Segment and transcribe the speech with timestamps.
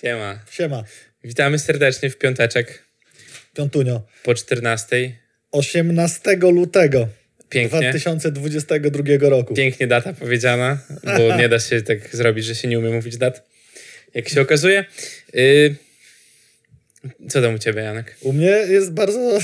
[0.00, 0.40] Siema.
[0.50, 0.84] Siema,
[1.24, 2.84] Witamy serdecznie w piąteczek
[3.54, 4.02] Piątunio.
[4.22, 5.16] po 14.
[5.52, 7.08] 18 lutego
[7.48, 7.80] Pięknie.
[7.80, 9.54] 2022 roku.
[9.54, 13.48] Pięknie data powiedziana, bo nie da się tak zrobić, że się nie umie mówić dat.
[14.14, 14.84] Jak się okazuje.
[15.34, 15.74] Yy...
[17.28, 18.16] Co tam u ciebie, Janek?
[18.20, 19.38] U mnie jest bardzo...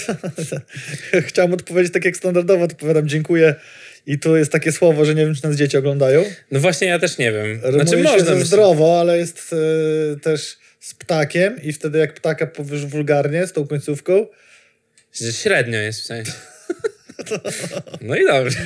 [1.29, 3.55] Chciałem odpowiedzieć tak jak standardowo, odpowiadam dziękuję.
[4.07, 6.25] I tu jest takie słowo, że nie wiem, czy nas dzieci oglądają.
[6.51, 7.61] No właśnie, ja też nie wiem.
[7.63, 8.19] Rymuje Znaczy się można.
[8.19, 8.45] myślę.
[8.45, 9.55] zdrowo, ale jest
[10.15, 14.27] e, też z ptakiem i wtedy jak ptaka powiesz wulgarnie z tą końcówką,
[15.13, 16.33] Że Średnio jest w sensie.
[18.01, 18.59] No i dobrze.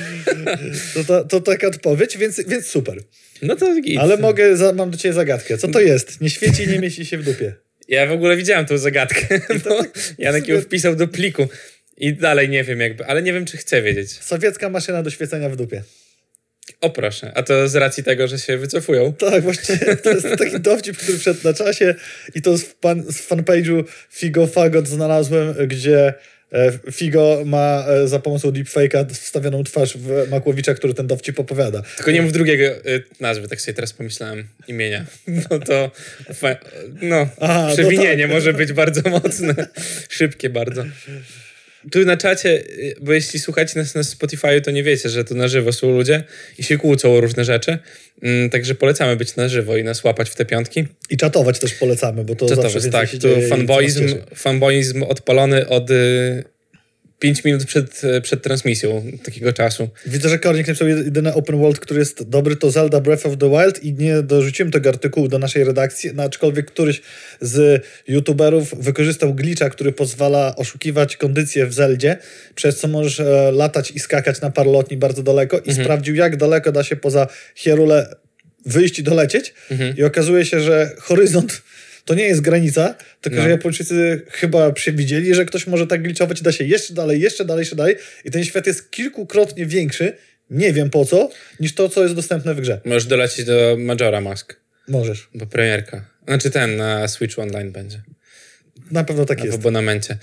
[0.93, 2.97] to, to, to taka odpowiedź, więc, więc super.
[3.41, 3.99] No to git.
[3.99, 5.57] Ale mogę, za, mam do ciebie zagadkę.
[5.57, 6.21] Co to jest?
[6.21, 7.53] Nie świeci i nie mieści się w dupie.
[7.87, 9.81] Ja w ogóle widziałem tą zagadkę, bo
[10.17, 11.47] Janek ją wpisał do pliku.
[11.99, 14.11] I dalej nie wiem jakby, ale nie wiem, czy chcę wiedzieć.
[14.11, 15.83] Sowiecka maszyna do świecenia w dupie.
[16.81, 19.13] O proszę, a to z racji tego, że się wycofują.
[19.13, 21.95] Tak, właśnie to jest taki dowcip, który wszedł na czasie
[22.35, 26.13] i to z, fan, z fanpage'u Figo Fagot znalazłem, gdzie
[26.53, 31.81] e, Figo ma e, za pomocą deepfake'a wstawioną twarz w Makłowicza, który ten dowcip opowiada.
[31.95, 35.05] Tylko nie mów drugiego y, nazwy, tak sobie teraz pomyślałem, imienia.
[35.27, 35.91] No to,
[37.01, 38.31] no, Aha, no przewinienie tak.
[38.31, 39.55] może być bardzo mocne,
[40.09, 40.83] szybkie bardzo.
[41.91, 45.35] Tu na czacie, y, bo jeśli słuchacie nas na Spotify, to nie wiecie, że tu
[45.35, 46.23] na żywo są ludzie
[46.57, 47.77] i się kłócą o różne rzeczy.
[48.21, 50.87] Mm, Także polecamy być na żywo i nas łapać w te piątki.
[51.09, 55.91] I czatować też polecamy, bo to To, to zawsze tak, tu fanboizm, fanboizm odpalony od
[55.91, 56.43] y,
[57.19, 59.89] 5 minut przed, y, przed transmisją takiego czasu.
[60.05, 63.49] Widzę, że Kornik napisał jedyny open world, który jest dobry, to Zelda Breath of the
[63.49, 67.01] Wild i nie dorzuciłem tego artykułu do naszej redakcji, no, aczkolwiek któryś
[67.41, 72.17] z youtuberów wykorzystał glitcha, który pozwala oszukiwać kondycję w Zeldzie,
[72.55, 76.71] przez co możesz e, latać i skakać na parlotni bardzo daleko i sprawdził, jak daleko
[76.71, 78.15] da się poza Hierule
[78.65, 79.53] wyjść i dolecieć.
[79.97, 81.61] I okazuje się, że horyzont
[82.09, 83.43] to nie jest granica, tylko No.
[83.43, 87.45] że Japończycy chyba przewidzieli, że ktoś może tak glitchować i da się jeszcze dalej, jeszcze
[87.45, 90.13] dalej, jeszcze dalej i ten świat jest kilkukrotnie większy,
[90.49, 91.29] nie wiem po co,
[91.59, 92.81] niż to, co jest dostępne w grze.
[92.85, 94.55] Możesz dolecieć do Majora Mask,
[94.87, 95.29] Możesz.
[95.33, 96.05] bo premierka.
[96.27, 98.01] Znaczy ten na Switch Online będzie.
[98.91, 99.57] Na pewno tak w jest.
[99.57, 100.17] abonamencie.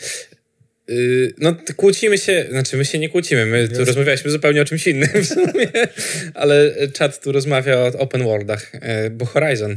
[0.88, 4.86] Yy, no, kłócimy się, znaczy my się nie kłócimy, my tu rozmawialiśmy zupełnie o czymś
[4.86, 5.68] innym w sumie,
[6.34, 9.76] ale czat tu rozmawia o open worldach, yy, bo Horizon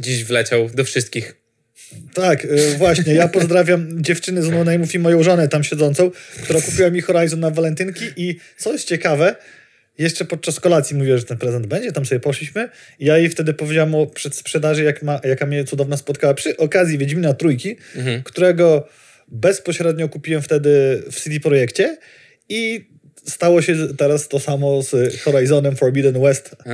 [0.00, 1.36] dziś wleciał do wszystkich.
[2.14, 3.14] Tak, y, właśnie.
[3.14, 6.10] Ja pozdrawiam dziewczyny z No Name'ów i moją żonę tam siedzącą,
[6.42, 9.36] która kupiła mi Horizon na walentynki i co jest ciekawe,
[9.98, 12.68] jeszcze podczas kolacji mówiła, że ten prezent będzie, tam sobie poszliśmy
[12.98, 17.34] ja jej wtedy powiedziałam o przedsprzedaży, jak ma, jaka mnie cudowna spotkała przy okazji Wiedźmina
[17.34, 17.76] Trójki,
[18.24, 18.88] którego
[19.28, 21.98] bezpośrednio kupiłem wtedy w CD Projekcie
[22.48, 22.89] i
[23.28, 26.70] stało się teraz to samo z Horizonem Forbidden West, A,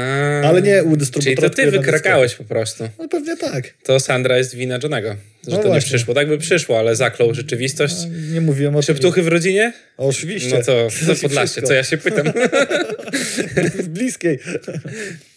[0.48, 1.48] ale nie u Czyli dystrybutora.
[1.48, 2.88] to ty wykrakałeś po prostu.
[2.98, 3.74] No pewnie tak.
[3.82, 5.16] To Sandra jest wina Johnego, że
[5.50, 5.88] No to nie właśnie.
[5.88, 6.14] przyszło.
[6.14, 7.94] Tak by przyszło, ale zaklął rzeczywistość.
[8.32, 8.82] Nie mówiłem o.
[8.82, 9.72] Szeptuchy w rodzinie?
[9.96, 10.50] Oczywiście.
[10.58, 11.66] No to, to Podlasie, wszystko.
[11.68, 12.26] co ja się pytam.
[13.84, 14.38] w bliskiej.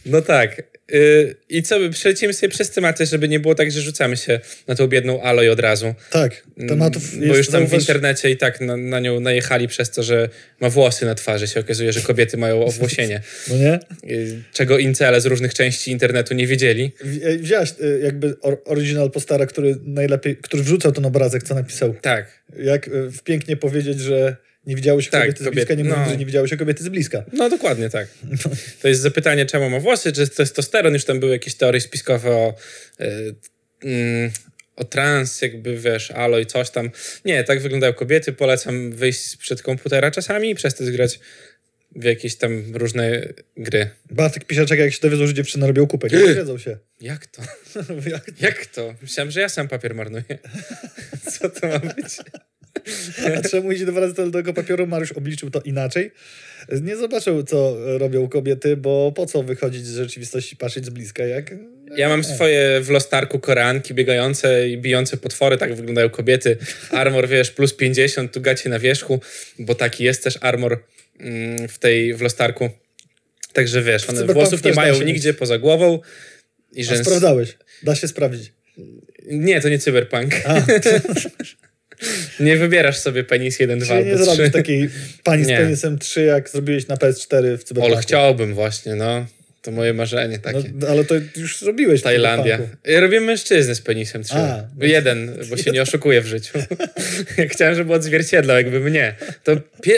[0.06, 0.64] No tak.
[0.92, 4.76] Yy, I co, przelecimy sobie przez tematy, żeby nie było tak, że rzucamy się na
[4.76, 5.94] tą biedną Aloy od razu.
[6.12, 9.90] Tak, tematów Mm, Bo już tam w internecie i tak na, na nią najechali przez
[9.92, 11.48] to, że ma włosy na twarzy.
[11.48, 13.22] Się okazuje, że kobiety mają owłosienie.
[13.50, 13.80] No nie?
[14.04, 16.92] Yy, Czego incele z różnych części internetu nie wiedzieli.
[17.24, 21.94] E, Wziąłeś e, jakby or, original postara, który najlepiej, który wrzucał ten obrazek, co napisał.
[22.02, 22.44] Tak.
[22.58, 26.02] Jak e, w pięknie powiedzieć, że nie widziały się Tak, kobiety z bliska, nie mówiąc,
[26.06, 26.12] no.
[26.12, 27.24] że nie widziały się kobiety z bliska.
[27.34, 28.08] No dokładnie tak.
[28.82, 30.94] To jest zapytanie, czemu ma włosy, czy testosteron.
[30.94, 32.56] Już tam były jakieś teorie spiskowe o,
[33.84, 34.32] yy,
[34.80, 36.90] o trans, jakby wiesz, alo i coś tam.
[37.26, 38.34] Nie, tak wyglądają kobiety.
[38.34, 41.20] Polecam wyjść przed komputera czasami i przestać grać
[41.96, 43.90] w jakieś tam różne gry.
[44.12, 46.08] Bartek pisze, jak się dowiedzą, że dziewczyny robią kupę.
[46.08, 46.78] Nie dowiedzą się.
[47.02, 47.42] Jak to?
[48.12, 48.96] Jak- Jak to?
[49.02, 50.24] Myślałem, że ja sam papier marnuję.
[51.32, 52.18] Co to ma być?
[53.38, 54.88] A czemu idzie dwa razy tyle tego papieru?
[54.88, 56.12] Mariusz obliczył to inaczej.
[56.82, 61.56] Nie zobaczył, co robią kobiety, bo po co wychodzić z rzeczywistości, patrzeć z bliska, jak...
[61.98, 66.58] Ja mam swoje w Lostarku koranki biegające i bijące potwory, tak wyglądają kobiety.
[66.92, 69.20] Armor, wiesz, plus 50, tu gacie na wierzchu,
[69.60, 70.84] bo taki jest też armor
[71.20, 72.70] mm, w tej w Lostarku.
[73.54, 76.00] Także wiesz, one włosów nie mają nigdzie poza głową.
[76.72, 77.02] I rzęs...
[77.02, 77.58] sprawdzałeś.
[77.84, 78.54] Da się sprawdzić.
[79.26, 80.34] Nie, to nie cyberpunk.
[80.46, 80.62] A,
[82.44, 84.36] nie wybierasz sobie penis 1, 2 czyli nie albo 3.
[84.36, 84.90] zrobisz takiej
[85.24, 85.58] pani z Nie.
[85.58, 87.96] penisem 3, jak zrobiłeś na PS4 w Cyberpunku.
[87.98, 89.26] Ol, chciałbym właśnie, no.
[89.62, 90.64] To moje marzenie takie.
[90.74, 92.60] No, ale to już zrobiłeś Tajlandia.
[92.86, 94.36] Ja robię mężczyznę z penisem trzy.
[94.36, 96.60] A, no Jeden, bo się nie oszukuję w życiu.
[97.52, 99.16] Chciałem, żeby odzwierciedlał jakby mnie.
[99.44, 99.56] To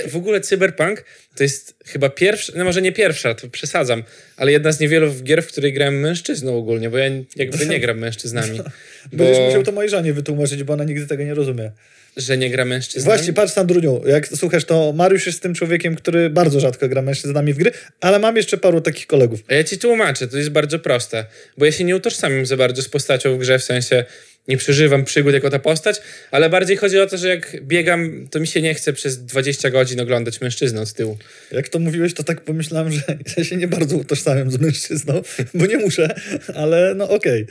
[0.08, 1.04] w ogóle Cyberpunk
[1.36, 4.04] to jest chyba pierwsza, no może nie pierwsza, to przesadzam,
[4.38, 8.00] ale jedna z niewielu gier, w której grałem mężczyzną ogólnie, bo ja jakby nie gram
[8.00, 8.62] mężczyznami.
[9.14, 11.72] Będziesz Bo- musiał to mojej żonie wytłumaczyć, bo ona nigdy tego nie rozumie.
[12.18, 13.06] Że nie gra mężczyzn.
[13.06, 17.54] Właśnie, patrz Sandruniu, jak słuchasz, to Mariusz jest tym człowiekiem, który bardzo rzadko gra mężczyznami
[17.54, 17.72] w gry,
[18.02, 19.40] ale mam jeszcze paru takich kolegów.
[19.48, 21.26] A ja ci tłumaczę, to jest bardzo proste,
[21.58, 24.06] bo ja się nie utożsamiam za bardzo z postacią w grze, w sensie
[24.48, 26.02] nie przeżywam przygód jako ta postać,
[26.32, 29.70] ale bardziej chodzi o to, że jak biegam, to mi się nie chce przez 20
[29.70, 31.18] godzin oglądać mężczyznę od tyłu.
[31.52, 33.02] Jak to mówiłeś, to tak pomyślałem, że
[33.38, 35.22] ja się nie bardzo utożsamiam z mężczyzną,
[35.54, 36.16] bo nie muszę,
[36.56, 37.48] ale no okej,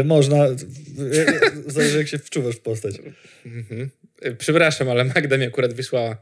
[0.00, 0.52] Y, można, y,
[1.68, 2.94] y, zależy jak się wczuwasz w postać.
[3.46, 3.90] Mhm.
[4.38, 6.16] Przepraszam, ale Magda mi akurat wysłała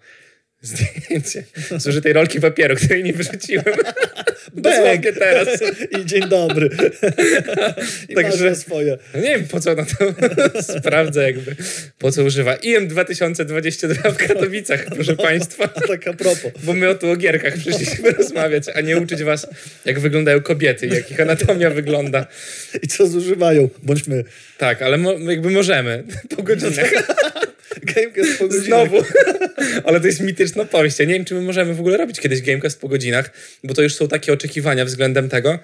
[0.62, 1.44] zdjęcie
[1.76, 3.64] zużytej rolki papieru, której nie wyrzuciłem.
[4.54, 5.48] Dosłownie teraz.
[6.00, 6.70] I dzień dobry.
[8.08, 8.98] I Także- swoje.
[9.14, 10.12] No nie wiem, po co ona to
[10.62, 11.56] sprawdza jakby,
[11.98, 12.54] po co używa.
[12.54, 15.64] IM 2022 w Katowicach, proszę państwa.
[15.74, 16.52] A tak a propos.
[16.62, 19.46] Bo my o tu o gierkach przyszliśmy rozmawiać, a nie uczyć was,
[19.84, 22.26] jak wyglądają kobiety, jak ich anatomia wygląda.
[22.82, 23.68] I co zużywają?
[23.82, 24.24] Bądźmy
[24.58, 26.04] Tak, ale mo- jakby możemy.
[26.36, 26.90] Po godzinach.
[27.82, 28.64] Gamecast po godzinach.
[28.66, 29.04] Znowu.
[29.84, 30.98] Ale to jest mityczna powieść.
[30.98, 33.30] Ja nie wiem, czy my możemy w ogóle robić kiedyś Gamecast po godzinach,
[33.64, 35.58] bo to już są takie oczekiwania względem tego,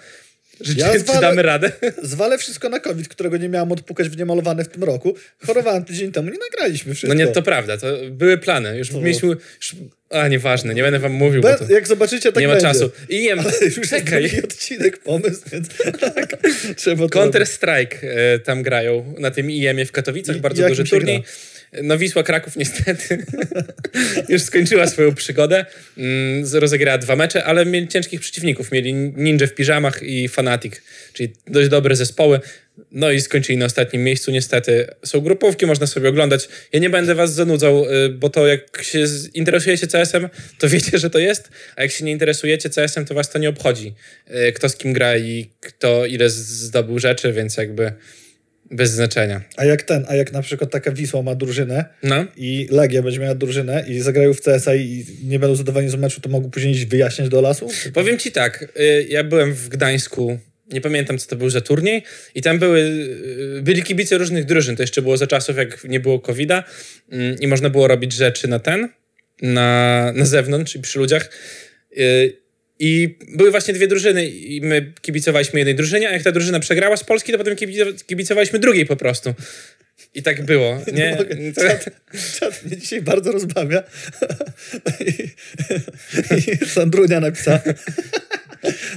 [0.60, 1.72] że Ja czy, zwalę- damy radę.
[2.02, 5.14] Zwalę wszystko na COVID, którego nie miałam odpukać w niemalowany w tym roku.
[5.46, 7.14] Chorowałem tydzień temu, nie nagraliśmy No wszystko.
[7.14, 8.78] nie, to prawda, to były plany.
[8.78, 9.28] Już mieliśmy...
[9.28, 9.76] Już,
[10.10, 12.68] a, nieważne, nie będę wam mówił, bo Be- to Jak zobaczycie, tak nie ma będzie.
[12.68, 12.90] czasu.
[13.08, 14.22] I jem, już jest czekaj.
[14.22, 15.68] drugi odcinek pomysł, więc
[16.76, 17.46] trzeba to Counter.
[17.46, 21.22] Strike e, tam grają na tym IEM-ie w Katowicach, I- bardzo duży turniej.
[21.82, 23.24] No Wisła Kraków niestety
[24.28, 25.64] już skończyła swoją przygodę.
[25.98, 28.72] Mm, rozegrała dwa mecze, ale mieli ciężkich przeciwników.
[28.72, 30.74] Mieli Ninja w piżamach i Fanatic,
[31.12, 32.40] czyli dość dobre zespoły.
[32.90, 34.86] No i skończyli na ostatnim miejscu niestety.
[35.04, 36.48] Są grupówki, można sobie oglądać.
[36.72, 39.04] Ja nie będę was zanudzał, y, bo to jak się
[39.34, 40.28] interesujecie CS-em,
[40.58, 43.48] to wiecie, że to jest, a jak się nie interesujecie CS-em, to was to nie
[43.48, 43.94] obchodzi.
[44.48, 47.92] y, Kto z kim gra i kto ile zdobył rzeczy, więc jakby
[48.70, 49.40] bez znaczenia.
[49.56, 52.26] A jak ten, a jak na przykład taka Wisła ma drużynę No.
[52.36, 56.20] i Legia będzie miała drużynę i zagrają w CSA i nie będą zadowoleni z meczu,
[56.20, 57.68] to mogą później iść wyjaśniać do lasu?
[57.94, 60.38] Powiem ci tak, y, ja byłem w Gdańsku,
[60.72, 62.02] nie pamiętam co to był za turniej
[62.34, 62.80] i tam były,
[63.58, 66.64] y, byli kibice różnych drużyn, to jeszcze było za czasów jak nie było COVID-a
[67.12, 68.88] mm, i można było robić rzeczy na ten,
[69.42, 71.30] na, na zewnątrz i przy ludziach.
[72.78, 76.96] I były właśnie dwie drużyny i my kibicowaliśmy jednej drużynie, a jak ta drużyna przegrała
[76.96, 77.56] z Polski, to potem
[78.06, 79.34] kibicowaliśmy drugiej po prostu.
[80.14, 81.16] I tak było, nie?
[81.18, 81.52] mogę.
[81.52, 81.84] To, Czat,
[82.40, 83.82] czat mnie dzisiaj bardzo rozbawia.
[85.06, 85.30] I,
[86.50, 87.60] i Sandrunia napisała.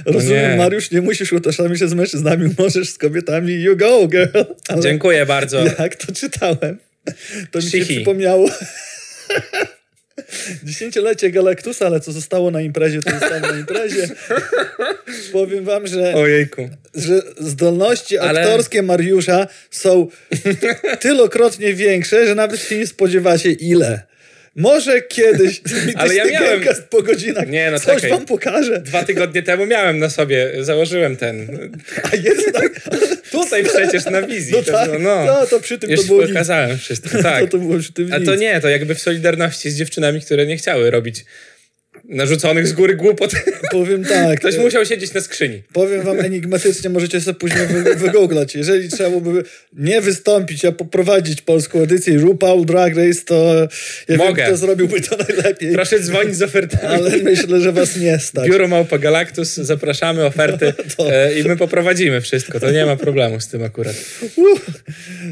[0.04, 0.56] Rozumiem, nie.
[0.56, 3.52] Mariusz, nie musisz utożsamić się z mężczyznami, możesz z kobietami.
[3.52, 4.38] You go, girl.
[4.68, 5.64] Ale dziękuję bardzo.
[5.78, 6.78] jak to czytałem,
[7.50, 8.50] to mi się przypomniało
[10.64, 14.08] dziesięciolecie Galactusa, ale co zostało na imprezie, to zostało na imprezie.
[15.32, 16.68] Powiem wam, że Ojejku.
[16.94, 20.06] że zdolności Ale- aktorskie Mariusza są
[21.00, 24.09] tylokrotnie większe, że nawet się nie spodziewacie ile.
[24.56, 25.60] Może kiedyś
[25.96, 26.60] Ale ja miałem-
[26.90, 28.10] po godzinach Nie, no coś czekaj.
[28.10, 28.80] wam pokażę.
[28.80, 31.46] Dwa tygodnie temu miałem na sobie, założyłem ten.
[32.12, 32.80] A jest tak...
[33.32, 34.52] Tutaj przecież na wizji.
[34.52, 35.24] No to tak, było, no.
[35.24, 36.28] no to przy tym Już to było nic.
[36.30, 37.50] pokazałem wszystko, To, tak.
[37.50, 40.56] to było przy tym A to nie, to jakby w solidarności z dziewczynami, które nie
[40.56, 41.24] chciały robić
[42.10, 43.32] narzuconych z góry głupot.
[43.70, 44.40] Powiem tak.
[44.40, 45.62] Ktoś e, musiał siedzieć na skrzyni.
[45.72, 48.54] Powiem wam enigmatycznie, możecie sobie później wy, wygooglać.
[48.54, 49.42] Jeżeli trzeba byłoby
[49.72, 53.68] nie wystąpić, a poprowadzić polską edycję RuPaul Drag Race, to
[54.08, 54.34] ja Mogę.
[54.34, 55.72] wiem, kto zrobiłby to najlepiej.
[55.72, 56.94] Proszę dzwonić z ofertami.
[56.94, 58.48] Ale myślę, że was nie stać.
[58.50, 62.60] Biuro Małpa Galactus, zapraszamy, oferty e, i my poprowadzimy wszystko.
[62.60, 63.94] To nie ma problemu z tym akurat.
[64.36, 64.66] Uff,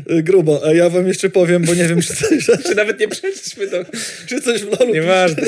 [0.06, 0.66] grubo.
[0.66, 3.84] A ja wam jeszcze powiem, bo nie wiem, czy coś, Czy nawet nie przeszliśmy do...
[4.26, 5.42] czy coś w LoLu Nieważne.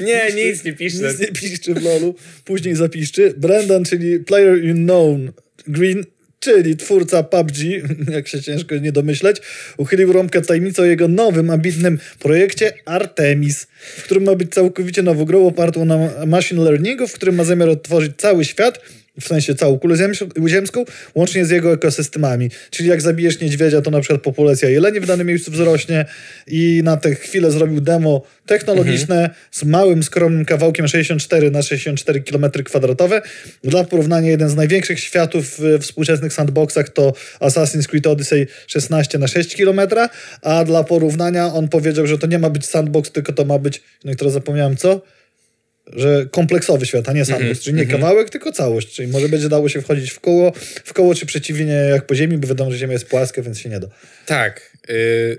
[0.00, 1.08] Nie, nic nie piszę.
[1.08, 2.14] Nic nie piszczy w LoLu.
[2.44, 3.34] Później zapiszczy.
[3.36, 5.32] Brendan, czyli Player Unknown
[5.66, 6.04] Green,
[6.40, 7.56] czyli twórca PUBG,
[8.16, 9.36] jak się ciężko nie domyśleć,
[9.76, 13.66] uchylił rąbkę tajemnicą o jego nowym, ambitnym projekcie Artemis,
[13.96, 17.68] w którym ma być całkowicie nową grą opartą na machine learningu, w którym ma zamiar
[17.68, 18.80] odtworzyć cały świat,
[19.20, 22.50] w sensie całą kulę ziemską- łącznie z jego ekosystemami.
[22.70, 26.04] Czyli jak zabijesz niedźwiedzia, to na przykład populacja jeleni w danym miejscu wzrośnie
[26.46, 32.50] i na tę chwilę zrobił demo technologiczne z małym, skromnym kawałkiem 64 na 64 km
[32.64, 33.22] kwadratowe.
[33.64, 39.28] Dla porównania jeden z największych światów w współczesnych sandboxach to Assassin's Creed Odyssey 16 na
[39.28, 39.80] 6 km,
[40.42, 43.82] a dla porównania on powiedział, że to nie ma być sandbox, tylko to ma być,
[44.04, 45.00] no i teraz zapomniałem co?
[45.92, 48.94] Że kompleksowy świat, a nie sandbox, czyli nie kawałek, tylko całość.
[48.94, 50.52] Czyli może będzie dało się wchodzić w koło,
[50.84, 53.68] w koło czy przeciwnie jak po ziemi, bo wiadomo, że ziemia jest płaska, więc się
[53.68, 53.86] nie da.
[54.26, 55.38] Tak, y,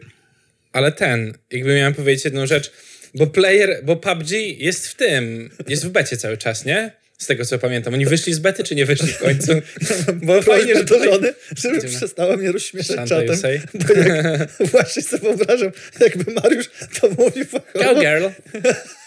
[0.72, 2.72] ale ten, jakby miałem powiedzieć jedną rzecz,
[3.14, 6.92] bo player, bo PUBG jest w tym, jest w becie cały czas, nie?
[7.18, 7.94] Z tego co pamiętam.
[7.94, 9.52] Oni wyszli z bety, czy nie wyszli w końcu?
[10.26, 11.14] Bo Fajnie, że do tutaj...
[11.14, 11.94] żony, żeby Idziemy.
[11.96, 13.38] przestała mnie rozśmieszać czatem.
[13.74, 16.70] Bo jak, właśnie sobie wyobrażam, jakby Mariusz
[17.02, 18.26] to mówi fachowo Cowgirl.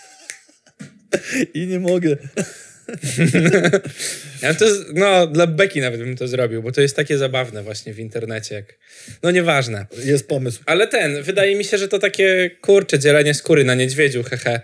[1.55, 2.17] i nie mogę.
[4.43, 7.95] Ja to, no, dla Beki nawet bym to zrobił, bo to jest takie zabawne właśnie
[7.95, 8.55] w internecie.
[8.55, 8.75] Jak...
[9.23, 9.87] No nieważne.
[10.05, 10.61] Jest pomysł.
[10.67, 14.61] Ale ten, wydaje mi się, że to takie kurcze dzielenie skóry na niedźwiedziu, hehe.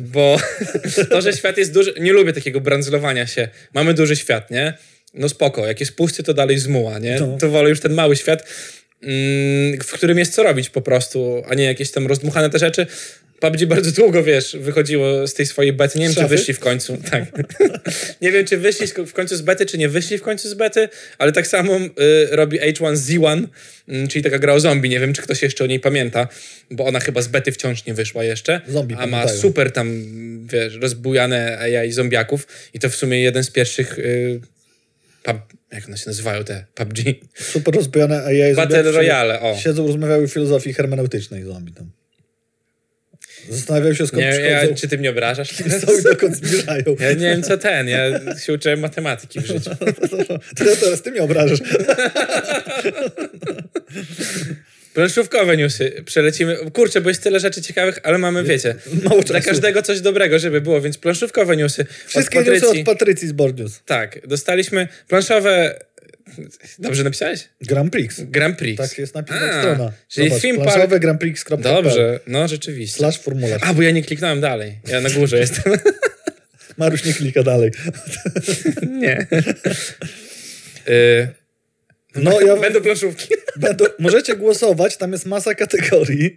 [0.00, 0.40] Bo
[1.10, 1.94] to, że świat jest duży.
[2.00, 3.48] Nie lubię takiego brandzlowania się.
[3.74, 4.74] Mamy duży świat, nie?
[5.14, 7.20] No spoko, jak jest pusty, to dalej zmuła, nie?
[7.20, 7.36] No.
[7.40, 8.48] To wolę już ten mały świat,
[9.82, 12.86] w którym jest co robić po prostu, a nie jakieś tam rozdmuchane te rzeczy.
[13.40, 15.98] PUBG bardzo długo, wiesz, wychodziło z tej swojej bety.
[15.98, 16.36] Nie wiem, czy Szafy?
[16.36, 16.98] wyszli w końcu.
[17.10, 17.24] Tak.
[18.22, 20.88] nie wiem, czy wyszli w końcu z bety, czy nie wyszli w końcu z bety,
[21.18, 21.88] ale tak samo y,
[22.30, 23.46] robi H1Z1,
[23.88, 24.88] mm, czyli taka gra o zombie.
[24.88, 26.28] Nie wiem, czy ktoś jeszcze o niej pamięta,
[26.70, 28.60] bo ona chyba z bety wciąż nie wyszła jeszcze.
[28.68, 29.40] Zombie a ma pamiętają.
[29.40, 30.04] super tam,
[30.46, 33.98] wiesz, rozbujane AI zombiaków i to w sumie jeden z pierwszych...
[33.98, 34.40] Y,
[35.22, 35.36] pub,
[35.72, 36.98] jak one się nazywają te PUBG?
[37.34, 39.56] Super rozbojone AI Battle zombie, Royale, o.
[39.56, 41.90] Siedzą, rozmawiały o filozofii hermeneutycznej zombie tam.
[43.48, 45.54] Zastanawiają się skąd Nie, ja, przychodzą, czy ty mnie obrażasz?
[45.86, 46.84] są i dokąd zmierzają.
[47.00, 47.88] Ja nie wiem, co ten.
[47.88, 49.70] Ja się uczyłem matematyki w życiu.
[50.66, 51.60] Ja teraz ty mnie obrażasz.
[54.94, 56.02] Planszówkowe newsy.
[56.04, 56.56] Przelecimy.
[56.72, 59.48] Kurczę, bo jest tyle rzeczy ciekawych, ale mamy, wiecie, Mało dla czasu.
[59.50, 61.86] każdego coś dobrego, żeby było, więc planszówkowe newsy.
[62.06, 62.80] Wszystkie od newsy Patrycji.
[62.80, 63.80] od Patrycji z Board News.
[63.86, 65.78] Tak, dostaliśmy planszowe...
[66.78, 67.48] Dobrze napisałeś?
[67.60, 68.16] Grand Prix.
[68.20, 68.88] Grand Prix.
[68.88, 69.92] Tak jest napisana A, strona.
[70.08, 70.70] Czyli Zobacz, theme park...
[70.70, 71.44] planszowe Grand Prix.
[71.58, 72.96] Dobrze, no rzeczywiście.
[72.98, 73.62] Slash formularz.
[73.64, 74.78] A, bo ja nie kliknąłem dalej.
[74.88, 75.72] Ja na górze jestem.
[76.76, 77.70] Mariusz nie klika dalej.
[79.02, 79.26] nie.
[80.88, 81.28] y,
[82.14, 83.28] No, ja będą planszówki.
[83.56, 86.36] będą, możecie głosować, tam jest masa kategorii.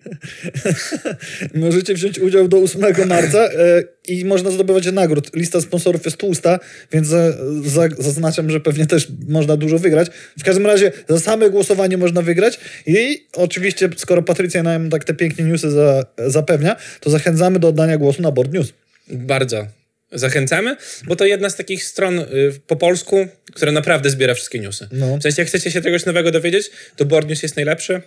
[1.53, 5.36] możecie wziąć udział do 8 marca e, i można zdobywać nagród.
[5.36, 6.60] Lista sponsorów jest tłusta,
[6.92, 7.32] więc za,
[7.63, 10.08] za, zaznaczam, że pewnie też można dużo wygrać.
[10.39, 15.13] W każdym razie za same głosowanie można wygrać i oczywiście, skoro Patrycja nam tak te
[15.13, 18.74] piękne newsy za, zapewnia, to zachęcamy do oddania głosu na Board News.
[19.08, 19.83] Bardzo
[20.13, 20.75] zachęcamy,
[21.08, 22.25] bo to jedna z takich stron y,
[22.67, 24.88] po polsku, która naprawdę zbiera wszystkie newsy.
[24.91, 25.17] No.
[25.17, 28.01] W sensie, jak chcecie się czegoś nowego dowiedzieć, to Board News jest najlepszy.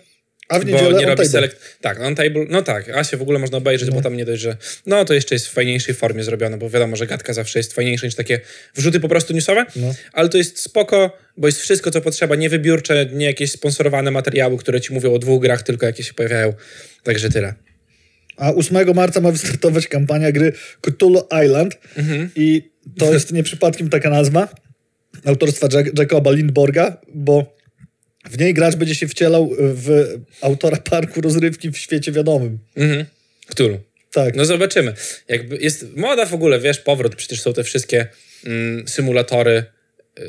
[0.49, 1.55] A w Bo niedzielę nie on robi select.
[1.81, 2.45] Tak, on table.
[2.49, 4.57] No tak, a się w ogóle można obejrzeć, bo tam nie dość, że.
[4.85, 8.05] No to jeszcze jest w fajniejszej formie zrobione, bo wiadomo, że gadka zawsze jest fajniejsza
[8.05, 8.39] niż takie
[8.75, 9.65] wrzuty po prostu newsowe.
[9.75, 9.93] No.
[10.13, 14.57] Ale to jest spoko, bo jest wszystko, co potrzeba, nie wybiórcze, nie jakieś sponsorowane materiały,
[14.57, 16.53] które ci mówią o dwóch grach, tylko jakie się pojawiają.
[17.03, 17.53] Także tyle.
[18.37, 22.29] A 8 marca ma wystartować kampania gry Cthulhu Island Mhm.
[22.35, 24.47] i to jest nie przypadkiem taka nazwa
[25.25, 27.57] autorstwa Jack- Jacoba Lindborga, bo
[28.29, 32.59] w niej gracz będzie się wcielał w autora parku rozrywki w świecie wiadomym.
[32.75, 33.05] Mhm.
[33.47, 33.79] Którą?
[34.11, 34.35] Tak.
[34.35, 34.93] No zobaczymy.
[35.27, 38.07] Jakby jest moda w ogóle, wiesz, powrót, przecież są te wszystkie
[38.45, 39.63] mm, symulatory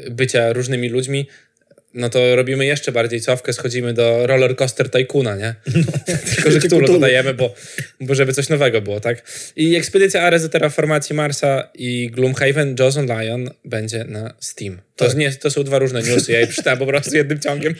[0.07, 1.27] y, bycia różnymi ludźmi.
[1.95, 5.55] No to robimy jeszcze bardziej cofkę, schodzimy do roller coaster tycoona, nie?
[6.35, 6.61] Tylko, że.
[6.61, 7.55] Cthulhu dodajemy, bo,
[8.01, 9.23] bo żeby coś nowego było, tak?
[9.57, 14.88] I ekspedycja Ares do terraformacji Marsa i Gloomhaven Jaws on Lion będzie na Steam.
[14.99, 15.17] To, Tak.
[15.17, 17.75] nie, to są dwa różne newsy, ja je przeczytałem po prostu jednym ciągiem.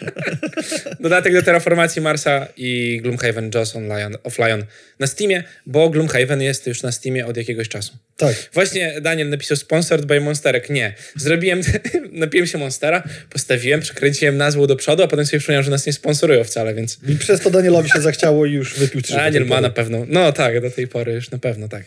[1.01, 4.65] Dodatek do terraformacji Marsa i Gloomhaven Jaws on Lion, of Lion
[4.99, 7.93] na Steamie, bo Gloomhaven jest już na Steamie od jakiegoś czasu.
[8.17, 8.35] Tak.
[8.53, 10.71] Właśnie Daniel napisał sponsored by Monsterek.
[10.71, 10.95] Nie.
[11.17, 11.61] Zrobiłem,
[12.13, 15.93] napiłem się Monstera, postawiłem, przekręciłem nazwę do przodu, a potem sobie przypomniałem, że nas nie
[15.93, 19.15] sponsorują wcale, więc I przez to Danielowi się zachciało i już wypił trzy.
[19.15, 20.07] Daniel ma na pewno.
[20.09, 21.83] No tak, do tej pory już na pewno tak.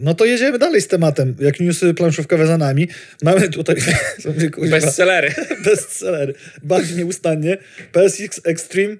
[0.00, 1.36] No to jedziemy dalej z tematem.
[1.40, 2.88] Jak newsy planszówkowe za nami.
[3.22, 3.76] Mamy tutaj
[4.54, 5.34] kuźwa, Bestsellery.
[5.64, 6.34] bestseller.
[6.62, 7.58] Bawi nieustannie.
[7.92, 8.96] PSX Extreme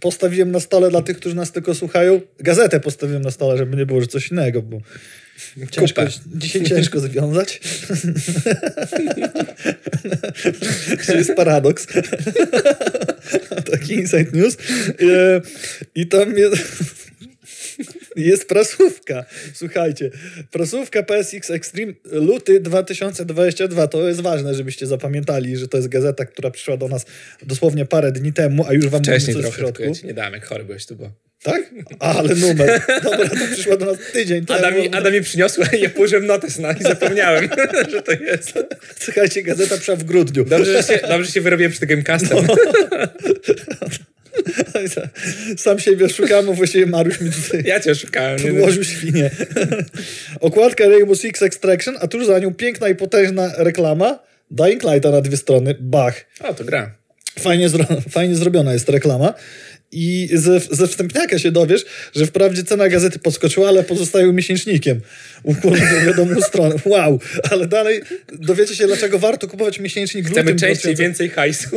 [0.00, 2.20] postawiłem na stole dla tych, którzy nas tylko słuchają.
[2.38, 4.80] Gazetę postawiłem na stole, żeby nie było, że coś innego, bo
[5.70, 7.60] ciężko, dzisiaj ciężko związać.
[11.06, 11.86] to jest paradoks.
[13.70, 14.56] Taki inside news.
[15.00, 15.40] E,
[15.94, 16.56] I tam jest...
[18.16, 19.24] Jest prasówka.
[19.54, 20.10] Słuchajcie,
[20.50, 23.86] prasówka PSX Extreme luty 2022.
[23.86, 27.06] To jest ważne, żebyście zapamiętali, że to jest gazeta, która przyszła do nas
[27.42, 29.82] dosłownie parę dni temu, a już wam Wcześniej mówię coś w środku.
[29.82, 31.10] ja nie dałem, jak chory byłeś tu, bo...
[31.42, 31.70] Tak?
[31.98, 32.82] A, ale numer.
[33.02, 34.58] Dobra, to przyszła do nas tydzień temu.
[34.58, 37.48] Ada mi, Ada mi przyniosła i ja położyłem notes na i zapomniałem,
[37.92, 38.52] że to jest.
[38.98, 40.44] Słuchajcie, gazeta przyszła w grudniu.
[40.44, 42.38] Dobrze, że się, dobrze że się wyrobiłem przy tym Gamecastem.
[45.56, 48.40] Sam siebie szukałem, a właściwie Mariusz mi tutaj Ja cię szukałem.
[48.40, 49.30] Podłożył świnię.
[50.40, 54.18] Okładka Rainbow Six Extraction, a tuż za nią piękna i potężna reklama
[54.50, 55.74] Dying Lighta na dwie strony.
[55.80, 56.26] Bach.
[56.40, 56.94] O, to gra.
[57.38, 59.34] Fajnie, zro fajnie zrobiona jest reklama.
[59.92, 61.84] i ze, ze wstępniaka się dowiesz,
[62.14, 65.00] że wprawdzie cena gazety podskoczyła, ale pozostają miesięcznikiem.
[65.42, 65.74] Ukłon
[66.06, 66.74] wiadomą stronę.
[66.86, 67.20] Wow,
[67.50, 68.00] ale dalej
[68.32, 71.68] dowiecie się, dlaczego warto kupować miesięcznik w Chcemy lutym częściej 2000 więcej hajsu.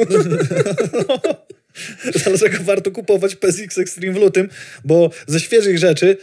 [2.26, 4.50] Dlaczego warto kupować PSX Extreme w lutym?
[4.86, 6.18] Bo ze świeżych rzeczy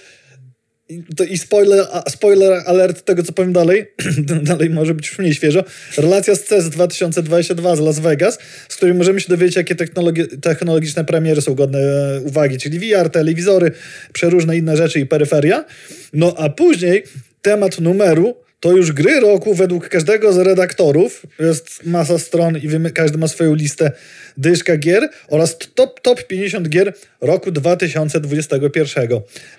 [1.16, 3.86] to, i spoiler, spoiler alert tego, co powiem dalej,
[4.42, 5.64] dalej może być już mniej świeżo,
[5.96, 11.04] relacja z CES 2022 z Las Vegas, z której możemy się dowiedzieć, jakie technologi- technologiczne
[11.04, 13.70] premiery są godne e, uwagi, czyli VR, telewizory,
[14.12, 15.64] przeróżne inne rzeczy i peryferia.
[16.12, 17.04] No a później
[17.42, 21.22] temat numeru to już gry roku według każdego z redaktorów.
[21.38, 23.92] Jest masa stron i wiemy, każdy ma swoją listę
[24.36, 29.08] dyszka gier oraz top, top 50 gier roku 2021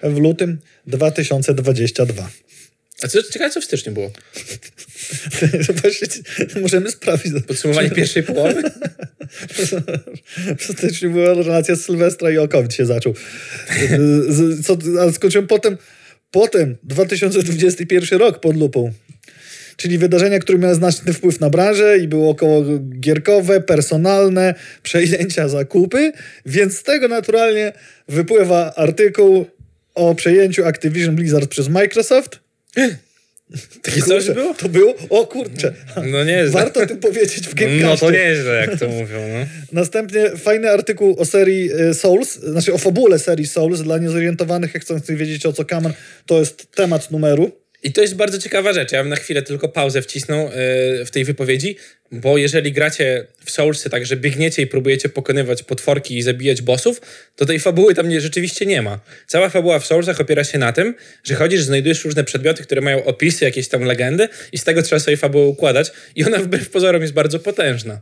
[0.03, 0.57] w lutym
[0.87, 2.29] 2022.
[3.01, 4.11] A co, ciekawe, co w styczniu było?
[5.81, 6.07] Właśnie
[6.61, 7.33] możemy sprawdzić.
[7.47, 8.63] Podsumowanie pierwszej połowy?
[10.57, 13.13] W styczniu była relacja z Sylwestra i o COVID się zaczął.
[14.27, 15.77] Z, co, ale skończyłem potem,
[16.33, 18.91] potem 2021 rok pod lupą.
[19.77, 22.63] Czyli wydarzenia, które miały znaczny wpływ na branżę i było około
[22.99, 26.11] gierkowe, personalne, przejęcia, zakupy,
[26.45, 27.71] więc z tego naturalnie
[28.07, 29.45] wypływa artykuł
[29.95, 32.39] o przejęciu Activision Blizzard przez Microsoft.
[33.81, 34.53] Takie coś było?
[34.53, 34.95] To było?
[35.09, 35.73] O kurczę.
[36.05, 37.85] No nie Warto tym powiedzieć w Gamecastie.
[37.85, 39.45] No to nieźle, jak to mówią, no.
[39.71, 44.83] Następnie fajny artykuł o serii e, Souls, znaczy o fabule serii Souls dla niezorientowanych, jak
[44.83, 45.93] chcących wiedzieć o co kaman,
[46.25, 47.51] to jest temat numeru.
[47.83, 48.91] I to jest bardzo ciekawa rzecz.
[48.91, 51.77] Ja bym na chwilę tylko pauzę wcisnął yy, w tej wypowiedzi,
[52.13, 57.01] bo jeżeli gracie w Soulsy tak, że biegniecie i próbujecie pokonywać potworki i zabijać bossów,
[57.35, 58.99] to tej fabuły tam nie, rzeczywiście nie ma.
[59.27, 63.03] Cała fabuła w Soulsach opiera się na tym, że chodzisz, znajdujesz różne przedmioty, które mają
[63.03, 67.01] opisy, jakieś tam legendy i z tego trzeba sobie fabułę układać i ona wbrew pozorom
[67.01, 68.01] jest bardzo potężna.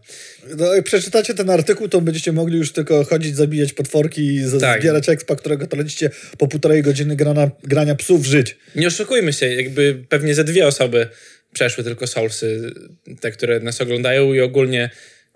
[0.57, 4.81] No, jak przeczytacie ten artykuł, to będziecie mogli już tylko chodzić, zabijać potworki i Tak.
[4.81, 8.57] zbierać expa, którego tracicie po półtorej godziny grana, grania psów żyć.
[8.75, 11.07] Nie oszukujmy się, jakby pewnie ze dwie osoby
[11.53, 12.71] przeszły tylko Soulsy,
[13.19, 14.89] te, które nas oglądają i ogólnie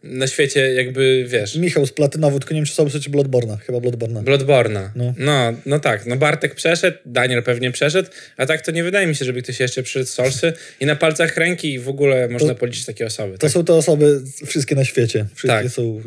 [0.06, 1.56] na świecie jakby, wiesz...
[1.56, 4.22] Michał z Platynowu, tylko nie wiem czy Soulsy czy Bloodborna, chyba Bloodborna.
[4.22, 4.92] Bloodborna.
[4.96, 5.14] No.
[5.18, 5.54] No.
[5.66, 6.06] no, tak.
[6.06, 9.60] No Bartek przeszedł, Daniel pewnie przeszedł, a tak to nie wydaje mi się, żeby ktoś
[9.60, 13.34] jeszcze przyszedł Soulsy i na palcach ręki w ogóle można policzyć takie osoby.
[13.34, 13.52] To Tak?
[13.52, 15.26] są te osoby wszystkie na świecie.
[15.36, 15.70] Wszystkie Tak.
[15.70, 16.02] są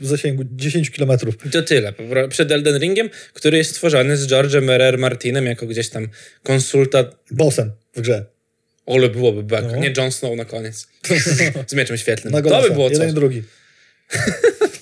[0.00, 1.34] w zasięgu 10 kilometrów.
[1.52, 1.92] To tyle.
[2.28, 4.98] Przed Elden Ringiem, który jest stworzony z George'em R.R.
[4.98, 6.08] Martinem jako gdzieś tam
[6.42, 7.08] konsultant.
[7.30, 8.35] Bossem w grze.
[8.86, 9.66] Ole byłoby beka.
[9.66, 9.76] No.
[9.76, 10.86] Nie Jon Snow na koniec.
[11.68, 12.34] z mieczem świetlnym.
[12.34, 13.10] Na to by było Jeden coś.
[13.10, 13.42] i drugi.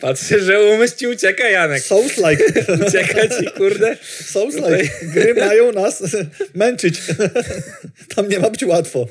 [0.00, 1.82] Patrzę, że umysł ci ucieka, Janek.
[1.82, 2.44] Souls-like.
[2.86, 3.96] Ucieka ci, kurde.
[4.24, 4.88] Souls-like.
[5.02, 6.02] Gry mają nas
[6.54, 7.00] męczyć.
[8.14, 9.08] Tam nie ma być łatwo.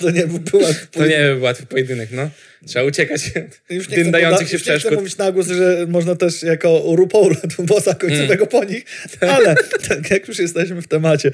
[0.00, 2.30] To nie był łatwy To nie był łatwy pojedynek, no.
[2.66, 3.30] Trzeba uciekać
[3.70, 7.36] Już nie poda- się już nie chcę mówić na głos, że można też jako RuPaul
[7.58, 8.84] bossa końcowego po nich,
[9.20, 9.54] ale
[9.88, 11.30] tak jak już jesteśmy w temacie.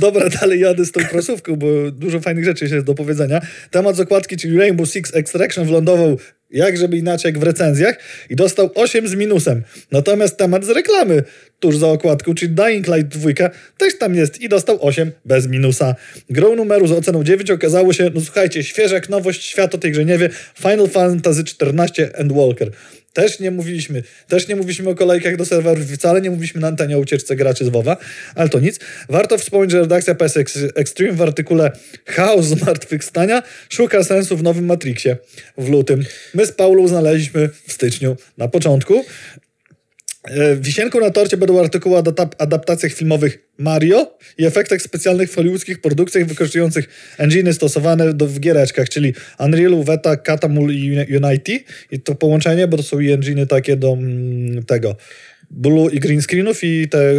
[0.00, 3.40] Dobra, dalej jadę z tą prosówką, bo dużo fajnych rzeczy jest do powiedzenia.
[3.70, 6.18] Temat z okładki, czyli Rainbow Six Extraction wlądował
[6.50, 7.98] jak żeby inaczej jak w recenzjach
[8.30, 9.62] i dostał 8 z minusem.
[9.92, 11.22] Natomiast temat z reklamy
[11.60, 13.30] tuż za okładką, czyli Dying Light 2
[13.78, 15.94] też tam jest i dostał 8 bez minusa.
[16.30, 19.92] Grą numeru z oceną 9 okazało się, no słuchajcie, świeża jak nowość, świat o tej
[19.92, 22.70] grze nie wie, Final Fantasy XIV and Walker.
[23.18, 26.96] Też nie mówiliśmy, też nie mówiliśmy o kolejkach do serwerów, wcale nie mówiliśmy na antenie
[26.96, 27.96] o ucieczce graczy z WoWa,
[28.34, 28.80] ale to nic.
[29.08, 31.72] Warto wspomnieć, że redakcja PS Ex- Extreme w artykule
[32.06, 35.16] Chaos zmartwychwstania szuka sensu w nowym Matrixie
[35.58, 36.04] w lutym.
[36.34, 39.04] My z Paulą znaleźliśmy w styczniu na początku.
[40.24, 45.34] E, Wisienką na torcie będą artykuły o adap- adaptacjach filmowych Mario i efektach specjalnych w
[45.34, 51.60] hollywoodzkich produkcjach wykorzystujących enginy stosowane do, w giereczkach, czyli Unreal, Veta, Catamul i Uni- Unity.
[51.90, 54.96] I to połączenie, bo to są i enginy takie do mm, tego
[55.50, 57.14] blue i green screenów i te,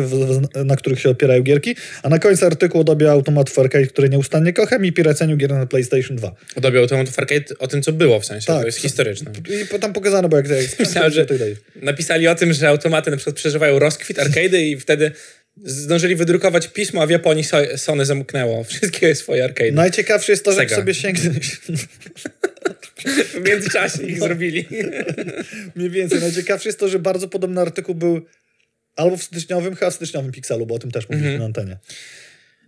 [0.66, 1.76] na których się opierają gierki.
[2.04, 5.66] A na końcu artykuł o dobie automatów arcade, które nieustannie kocham i piraceniu gier na
[5.66, 6.36] PlayStation 2.
[6.56, 8.60] O dobie automatów arcade, o tym, co było w sensie, Tak.
[8.62, 9.32] to jest historyczne.
[9.76, 11.26] I tam pokazano, bo jak, jak Myślałem, że
[11.76, 15.12] napisali o tym, że automaty na przykład przeżywają rozkwit arcade'y i wtedy
[15.66, 19.74] zdążyli wydrukować pismo, a w Japonii So- Sony zamknęło wszystkie swoje arcade'y.
[19.74, 20.76] Najciekawsze jest to, że Sega.
[20.76, 21.58] sobie sięgnąć
[23.34, 24.66] W międzyczasie ich zrobili.
[25.76, 26.20] Mniej więcej.
[26.20, 28.26] Najciekawsze jest to, że bardzo podobny artykuł był
[28.96, 31.78] albo w styczniowym, chyba w styczniowym Pixelu, bo o tym też mówiliśmy na antenie.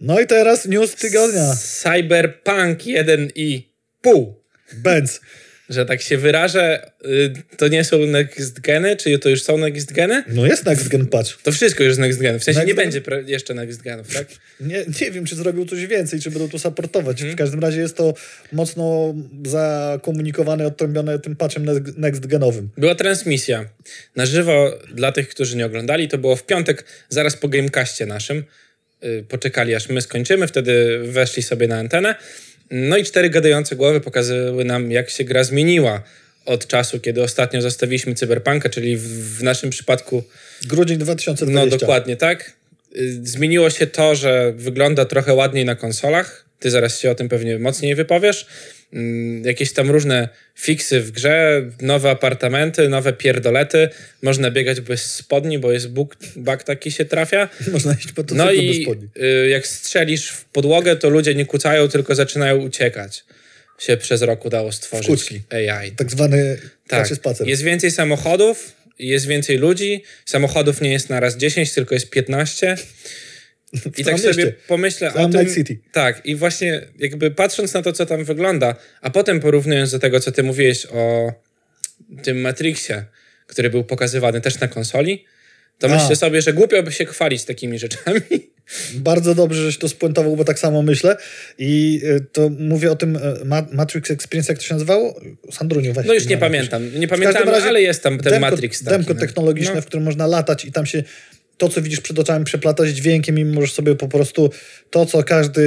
[0.02, 1.56] No i teraz news tygodnia.
[1.56, 4.42] Cyberpunk 1 i pół.
[4.74, 5.22] Benz.
[5.71, 9.93] Że tak się wyrażę, y, to nie są next geny, czy to już są next
[9.93, 10.23] geny?
[10.27, 11.41] No jest next gen patch.
[11.43, 12.39] To wszystko już jest next gen.
[12.39, 12.91] W sensie Next nie gen?
[13.03, 14.27] będzie jeszcze next genów, tak?
[14.60, 17.17] Nie, nie wiem, czy zrobił coś więcej, czy będą to supportować.
[17.21, 17.36] Mhm.
[17.36, 18.13] W każdym razie jest to
[18.51, 19.13] mocno
[19.45, 22.69] zakomunikowane, odtrąbione tym patchem next- genowym.
[22.77, 23.65] Była transmisja
[24.15, 26.07] na żywo dla tych, którzy nie oglądali.
[26.07, 28.43] To było w piątek, zaraz po Gamecaście naszym.
[29.03, 32.15] Y, Poczekali aż my skończymy, wtedy weszli sobie na antenę.
[32.71, 36.03] No i cztery gadające głowy pokazały nam, jak się gra zmieniła
[36.45, 40.23] od czasu, kiedy ostatnio zostawiliśmy Cyberpunka, czyli w, w naszym przypadku
[40.67, 41.65] Grudzień 2020.
[41.65, 42.53] No dokładnie tak.
[42.95, 46.45] Y, Zmieniło się to, że wygląda trochę ładniej na konsolach.
[46.60, 48.47] Ty zaraz się o tym pewnie mocniej wypowiesz.
[48.93, 53.89] Mm, Jakieś tam różne fiksy w grze, nowe apartamenty, nowe pierdolety.
[54.21, 57.49] Można biegać bez spodni, bo jest bug, bug taki się trafia.
[57.73, 59.08] Można iść po to No bez i spodni.
[59.45, 63.23] y, jak strzelisz w podłogę, to ludzie nie kucają, tylko zaczynają uciekać.
[63.80, 65.41] Się przez rok udało stworzyć kuczki.
[65.49, 65.91] AI.
[65.91, 67.08] Tak zwany Tak.
[67.08, 67.47] spacer.
[67.47, 70.04] Jest więcej samochodów, jest więcej ludzi.
[70.25, 72.75] Samochodów nie jest na raz 10, tylko jest 15.
[73.97, 74.53] I tak całym sobie mieście.
[74.67, 75.55] pomyślę o tym.
[75.55, 75.79] City.
[75.91, 80.19] Tak, i właśnie jakby patrząc na to, co tam wygląda, a potem porównując do tego,
[80.19, 81.31] co ty mówiłeś o
[82.23, 83.05] tym Matrixie,
[83.47, 85.25] który był pokazywany też na konsoli,
[85.79, 85.95] to A.
[85.95, 88.21] myślę sobie, że głupio by się chwalić takimi rzeczami.
[88.93, 91.17] Bardzo dobrze, żeś to spuentował, bo tak samo myślę.
[91.57, 95.21] I y, to mówię o tym Ma- Matrix Experience, jak to się nazywało?
[95.51, 96.07] Sandruniu, weź.
[96.07, 96.99] No już nie pamiętam.
[96.99, 98.89] Nie pamiętam, ale jest tam ten demko, Matrix taki.
[98.97, 99.19] Demko no.
[99.19, 99.81] technologiczne, No.
[99.81, 101.03] w którym można latać i tam się
[101.62, 104.50] to, co widzisz przed oczami, przeplata z dźwiękiem i możesz sobie po prostu
[104.89, 105.62] to, co każdy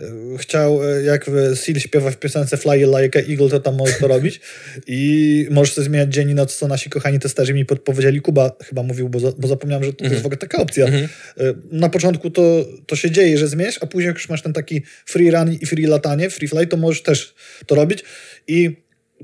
[0.00, 0.04] y,
[0.38, 4.08] chciał, y, jak Seal śpiewa w piosence Fly like a Eagle, to tam możesz to
[4.08, 4.40] robić
[4.86, 8.20] i możesz sobie zmieniać dzień i noc, co nasi kochani testerzy mi podpowiedzieli.
[8.20, 10.12] Kuba chyba mówił, bo, za, bo zapomniałem, że to Mhm.
[10.12, 10.86] jest w ogóle taka opcja.
[11.40, 14.52] Y, Na początku to, to się dzieje, że zmieniasz, a później jak już masz ten
[14.52, 17.34] taki free run i free latanie, free fly, to możesz też
[17.66, 18.04] to robić
[18.48, 18.76] i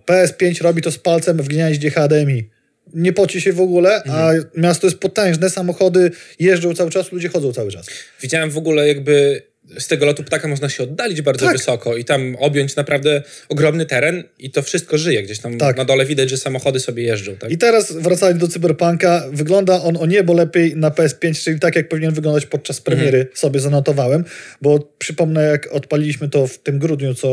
[0.06, 2.55] PS5 robi to z palcem w gniaździe HDMI.
[2.94, 7.52] Nie poci się w ogóle, a miasto jest potężne, samochody jeżdżą cały czas, ludzie chodzą
[7.52, 7.86] cały czas.
[8.22, 9.42] Widziałem w ogóle jakby
[9.78, 11.56] z tego lotu ptaka można się oddalić bardzo Tak.
[11.56, 15.22] wysoko i tam objąć naprawdę ogromny teren i to wszystko żyje.
[15.22, 15.76] Gdzieś tam Tak.
[15.76, 17.36] na dole widać, że samochody sobie jeżdżą.
[17.36, 17.50] Tak?
[17.50, 21.88] I teraz wracając do Cyberpunka, wygląda on o niebo lepiej na PS5, czyli tak jak
[21.88, 24.24] powinien wyglądać podczas premiery, sobie zanotowałem,
[24.62, 27.28] bo przypomnę jak odpaliliśmy to w tym grudniu, co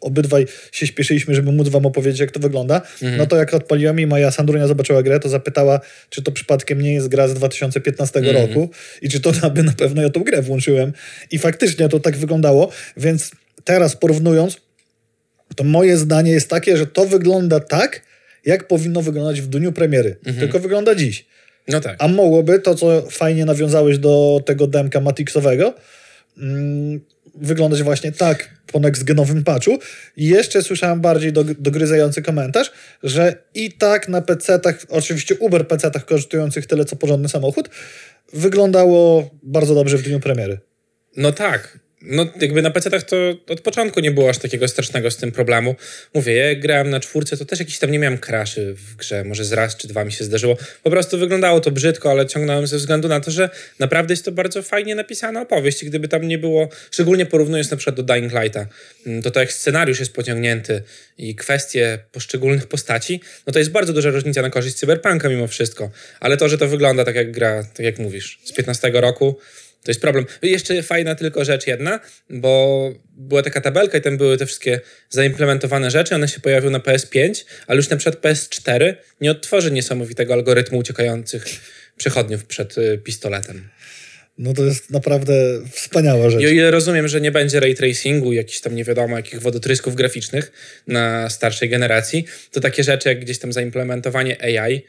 [0.00, 2.82] obydwaj się śpieszyliśmy, żeby móc wam opowiedzieć jak to wygląda,
[3.18, 6.92] no to jak odpaliłem i moja Sandrunia zobaczyła grę, to zapytała, czy to przypadkiem nie
[6.92, 8.70] jest gra z 2015 roku
[9.02, 10.92] i czy to aby na pewno ja tą grę włączyłem
[11.30, 13.30] i faktycznie to tak wyglądało, więc
[13.64, 14.56] teraz porównując,
[15.56, 18.02] to moje zdanie jest takie, że to wygląda tak,
[18.44, 20.16] jak powinno wyglądać w dniu premiery.
[20.38, 21.26] Tylko wygląda dziś.
[21.68, 21.96] No tak.
[21.98, 25.74] A mogłoby to, co fajnie nawiązałeś do tego demka Matixowego,
[26.38, 27.00] mm,
[27.34, 29.78] wyglądać właśnie tak po next-genowym patchu.
[30.16, 36.04] I jeszcze słyszałem bardziej do, dogryzający komentarz, że i tak na PC-tach, oczywiście Uber PC-tach
[36.04, 37.68] kosztujących tyle, co porządny samochód,
[38.32, 40.58] wyglądało bardzo dobrze w dniu premiery.
[41.16, 41.78] No tak.
[42.02, 43.16] No jakby na PC-tach to
[43.48, 45.76] od początku nie było aż takiego strasznego z tym problemu.
[46.14, 49.24] Mówię, ja grałem na czwórce, to też jakiś tam nie miałem crashy w grze.
[49.24, 50.56] Może z raz czy dwa mi się zdarzyło.
[50.82, 54.32] Po prostu wyglądało to brzydko, ale ciągnąłem ze względu na to, że naprawdę jest to
[54.32, 55.84] bardzo fajnie napisana opowieść.
[55.84, 58.66] Gdyby tam nie było, szczególnie porównując na przykład do Dying Lighta,
[59.06, 60.82] mm, to to jak scenariusz jest pociągnięty
[61.18, 65.90] i kwestie poszczególnych postaci, no to jest bardzo duża różnica na korzyść Cyberpunka mimo wszystko.
[66.20, 69.38] Ale to, że to wygląda tak jak gra, tak jak mówisz, z 15 roku,
[69.88, 70.26] to jest problem.
[70.42, 75.90] Jeszcze fajna tylko rzecz jedna, bo była taka tabelka i tam były te wszystkie zaimplementowane
[75.90, 80.78] rzeczy, one się pojawiły na PS5, ale już na przykład PS4 nie odtworzy niesamowitego algorytmu
[80.78, 81.44] uciekających
[81.96, 83.68] przechodniów przed y, pistoletem.
[84.38, 85.32] No to jest naprawdę
[85.72, 86.42] wspaniała rzecz.
[86.42, 89.94] I o ile rozumiem, że nie będzie ray tracingu, jakichś tam nie wiadomo jakich wodotrysków
[89.94, 90.52] graficznych
[90.86, 94.82] na starszej generacji, to takie rzeczy jak gdzieś tam zaimplementowanie AI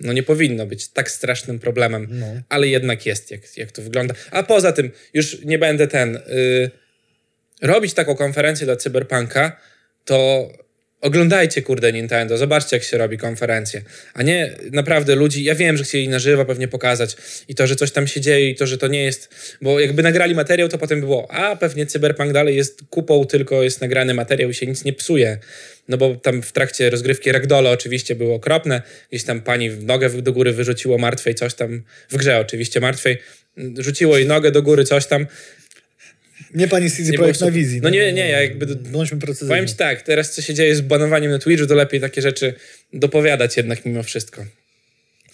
[0.00, 2.26] no nie powinno być tak strasznym problemem, No.
[2.48, 4.14] ale jednak jest, jak, jak to wygląda.
[4.30, 6.16] A poza tym, już nie będę ten...
[6.16, 6.70] Y,
[7.62, 9.60] robić taką konferencję dla Cyberpunka,
[10.04, 10.48] to
[11.00, 13.82] oglądajcie, kurde, Nintendo, zobaczcie, jak się robi konferencję.
[14.14, 17.16] A nie naprawdę ludzi, ja wiem, że chcieli na żywo pewnie pokazać
[17.48, 20.02] i to, że coś tam się dzieje i to, że to nie jest, bo jakby
[20.02, 24.50] nagrali materiał, to potem było, a pewnie Cyberpunk dalej jest kupą, tylko jest nagrany materiał
[24.50, 25.38] i się nic nie psuje.
[25.88, 30.32] No bo tam w trakcie rozgrywki Ragdola oczywiście było okropne, gdzieś tam pani nogę do
[30.32, 33.18] góry wyrzuciło martwej, coś tam, w grze oczywiście martwej,
[33.78, 35.26] rzuciło jej nogę do góry, coś tam.
[36.56, 37.80] Nie pani Nie Projekt na wizji.
[37.82, 39.48] No nie, nie, ja jakby- Bądźmy precyzyjni.
[39.48, 42.54] Powiem ci tak, teraz co się dzieje z banowaniem na Twitchu, to lepiej takie rzeczy
[42.92, 44.44] dopowiadać jednak mimo wszystko.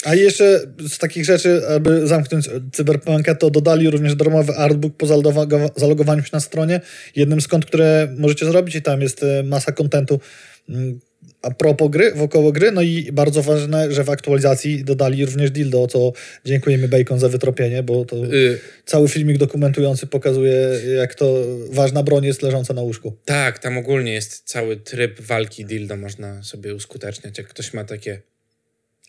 [0.04, 5.70] A jeszcze z takich rzeczy, aby zamknąć Cyberpunka, to dodali również darmowy artbook po zalogowa-
[5.76, 6.80] zalogowaniu się na stronie.
[7.16, 10.20] Jednym kont, które możecie zrobić i tam jest e, masa kontentu,
[10.68, 11.00] mm,
[11.42, 15.86] a propos gry, wokoło gry, no i bardzo ważne, że w aktualizacji dodali również dildo,
[15.86, 16.12] co
[16.44, 20.56] dziękujemy Bacon za wytropienie, bo to Y, cały filmik dokumentujący pokazuje,
[20.96, 23.16] jak to ważna broń jest leżąca na łóżku.
[23.24, 28.31] tak, tam ogólnie jest cały tryb walki dildo, można sobie uskuteczniać, jak ktoś ma takie...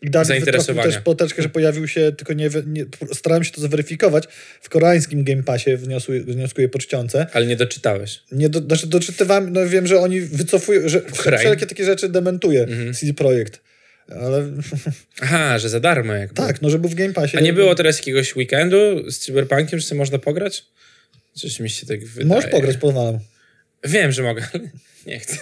[0.04, 0.92] Wytropił Zainteresowania.
[0.92, 4.24] też ploteczkę, że pojawił się, tylko nie, nie starałem się to zweryfikować,
[4.62, 7.28] w koreańskim Game Passie wniosły, wnioskuję po czcionce.
[7.34, 8.22] Ale nie doczytałeś.
[8.32, 11.40] Nie do, znaczy doczytywałem, no wiem, że oni wycofują, że Koreań.
[11.40, 12.94] wszelkie takie rzeczy dementuje Mhm.
[12.94, 13.62] CD Projekt.
[14.22, 14.48] Ale
[15.22, 16.36] Aha, że za darmo jakby.
[16.36, 17.38] tak, no że był w Game Passie.
[17.38, 20.66] A nie było teraz jakiegoś weekendu z Cyberpunkiem, że sobie można pograć?
[21.34, 22.26] Coś mi się tak wydaje.
[22.30, 23.20] Możesz pograć, pozwalam.
[23.84, 24.48] Wiem, że mogę,
[25.06, 25.38] nie chcę.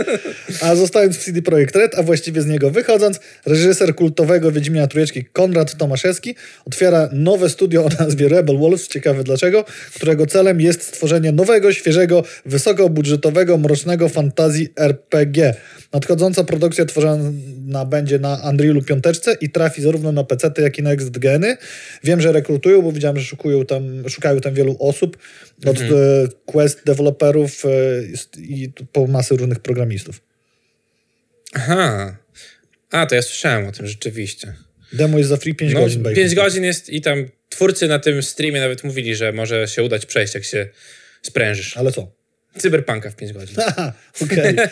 [0.62, 5.24] A zostając w CD Projekt Red, a właściwie z niego wychodząc, reżyser kultowego Wiedźmina Trójeczki
[5.24, 6.34] Konrad Tomaszewski
[6.64, 12.24] otwiera nowe studio o nazwie Rebel Wolves, ciekawe dlaczego, którego celem jest stworzenie nowego, świeżego,
[12.46, 15.54] wysokobudżetowego, mrocznego fantazji RPG.
[15.92, 19.04] Nadchodząca produkcja tworzona będzie na Unrealu 5
[19.40, 21.56] i trafi zarówno na PC, jak i na Next Geny.
[22.04, 25.16] Wiem, że rekrutują, bo widziałem, że szukują tam, szukają tam wielu osób,
[25.66, 25.82] od e,
[26.46, 27.68] Quest deweloperów e,
[28.42, 30.20] i po masę różnych programistów.
[31.52, 32.16] Aha.
[32.90, 34.54] A, to ja słyszałem o tym rzeczywiście.
[34.92, 36.04] Demo jest za free 5 No, godzin.
[36.14, 40.06] 5 godzin jest i tam twórcy na tym streamie nawet mówili, że może się udać
[40.06, 40.68] przejść, jak się
[41.22, 41.76] sprężysz.
[41.76, 42.12] Ale co?
[42.58, 43.56] Cyberpunka w 5 godzin.
[44.22, 44.54] Okej.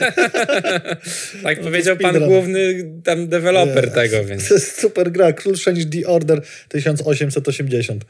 [1.43, 2.29] Tak powiedział pan speedrun.
[2.31, 4.49] główny tam deweloper tego, więc...
[4.49, 8.05] To jest super gra, krótsza niż The Order 1880,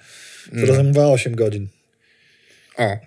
[0.47, 0.75] która No.
[0.75, 1.69] zajmowała 8 godzin.
[2.77, 2.99] O.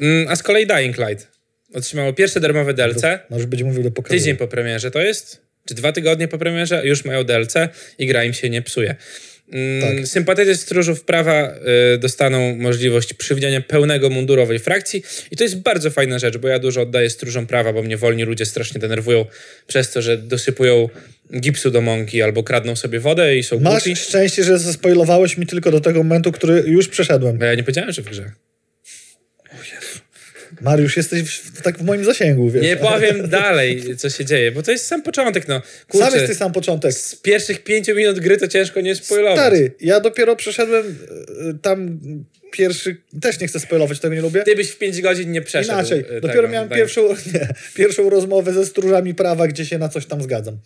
[0.00, 1.28] Mm, A z kolei Dying Light
[1.74, 3.02] otrzymało pierwsze darmowe DLC.
[3.30, 4.20] Już będzie mówił, że pokazuje.
[4.20, 5.40] Tydzień po premierze to jest?
[5.68, 6.82] Czy dwa tygodnie po premierze?
[6.86, 7.54] Już mają DLC
[7.98, 8.94] i gra im się nie psuje.
[9.52, 10.06] Mm, Tak.
[10.08, 11.54] Sympatycy stróżów prawa
[11.94, 16.58] y, dostaną możliwość przywdziania pełnego mundurowej frakcji i to jest bardzo fajna rzecz, bo ja
[16.58, 19.26] dużo oddaję stróżom prawa, bo mnie wolni ludzie strasznie denerwują
[19.66, 20.88] przez to, że dosypują
[21.40, 23.96] gipsu do mąki albo kradną sobie wodę i są Masz głupi.
[23.96, 27.38] szczęście, że zaspoilowałeś mi tylko do tego momentu, który już przeszedłem.
[27.38, 28.32] Bo ja nie powiedziałem, że w grze.
[30.60, 32.62] Mariusz, jesteś w, tak w moim zasięgu, wiesz.
[32.62, 35.54] Nie powiem dalej, co się dzieje, bo to jest sam początek, no.
[35.54, 36.92] Sam Kurczę, jesteś sam początek.
[36.92, 39.38] z pierwszych pięciu minut gry to ciężko nie spoilować.
[39.38, 42.00] Stary, ja dopiero przeszedłem y, tam
[42.52, 42.96] pierwszy...
[43.20, 44.42] Też nie chcę spoilować, tego nie lubię.
[44.42, 45.78] Ty byś w 5 godzin nie przeszedł.
[45.78, 45.98] Inaczej.
[45.98, 50.06] e, Dopiero tego, miałem pierwszą, nie, pierwszą rozmowę ze stróżami prawa, gdzie się na coś
[50.06, 50.58] tam zgadzam.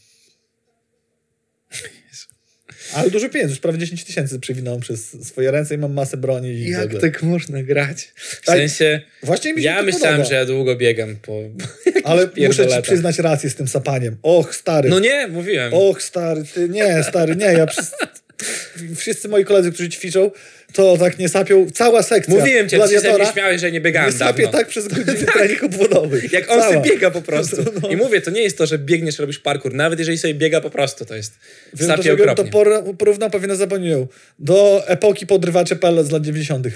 [2.94, 6.48] Ale dużo pieniędzy, już prawie 10 tysięcy przywinąłem przez swoje ręce i mam masę broni.
[6.50, 7.00] I Jak ogóle.
[7.00, 8.12] tak można grać?
[8.16, 10.28] W Tak, sensie, Właśnie mi się ja myślałem, podoba.
[10.28, 11.32] że ja długo biegam po
[12.04, 14.16] Ale muszę ci przyznać rację z tym sapaniem.
[14.22, 14.88] Och, stary.
[14.88, 15.74] No nie, mówiłem.
[15.74, 17.46] Och, stary, ty nie, stary, nie.
[17.46, 17.92] Ja przez...
[18.96, 20.30] Wszyscy moi koledzy, którzy ćwiczą,
[20.72, 21.66] to tak nie sapią.
[21.74, 24.58] Cała sekcja Mówiłem cię, ty się śmiałeś, że nie nie biegałem sapie dawno.
[24.58, 26.22] tak przez godzinę trening obwodowy.
[26.32, 26.74] Jak on Cała.
[26.74, 27.56] sobie biega po prostu.
[27.82, 27.88] No.
[27.88, 29.74] I mówię, to nie jest to, że biegniesz, robisz parkour.
[29.74, 31.32] Nawet jeżeli sobie biega po prostu, to jest
[31.74, 32.50] Wiem, sapie to okropnie.
[32.52, 34.08] por- porównał pewnie zapomniał.
[34.38, 36.66] Do epoki podrywaczy PL z lat 90.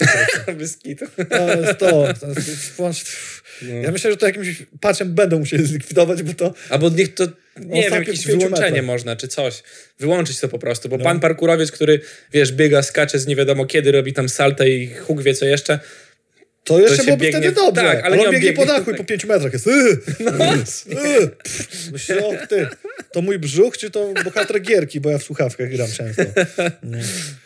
[0.59, 1.05] Bez kitu.
[1.31, 1.90] To jest to.
[2.21, 3.05] to jest, włącz-
[3.62, 3.75] No.
[3.75, 7.25] Ja myślę, że to jakimś patchem będą musieli zlikwidować, bo to Albo niech to,
[7.61, 8.85] nie wiem, jakieś wyłączenie metrach.
[8.85, 9.62] można, czy coś.
[9.99, 11.05] Wyłączyć to po prostu, bo No.
[11.05, 12.01] pan parkurowiec, który,
[12.33, 15.79] wiesz, biega, skacze z nie wiadomo kiedy, robi tam saltę i huk wie co jeszcze.
[16.64, 17.83] To jeszcze się byłoby biegnie- wtedy dobrze.
[17.83, 19.66] tak, ale ale nie on on biegnie po biegnie dachu i po 5 metrach jest.
[19.66, 20.44] Yy, No,
[21.03, 21.31] yy.
[21.92, 22.66] Myślę, o, ty,
[23.12, 26.23] to mój brzuch, czy to bohater gierki, bo ja w słuchawkach gram często.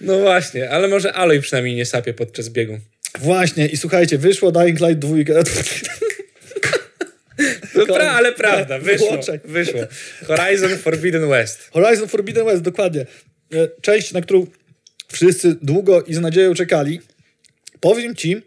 [0.00, 2.78] no właśnie, ale może Aloy przynajmniej nie sapie podczas biegu.
[3.20, 5.16] Właśnie, i słuchajcie, wyszło Dying Light 2.
[7.88, 9.40] No, pra, ale prawda, wyszło, Wyłączaj.
[9.44, 9.80] wyszło.
[10.26, 11.70] Horizon Forbidden West.
[11.72, 13.00] Horizon Forbidden West, dokładnie.
[13.54, 14.46] E, Część, na którą
[15.12, 17.00] wszyscy długo i z nadzieją czekali.
[17.80, 18.42] Powiem ci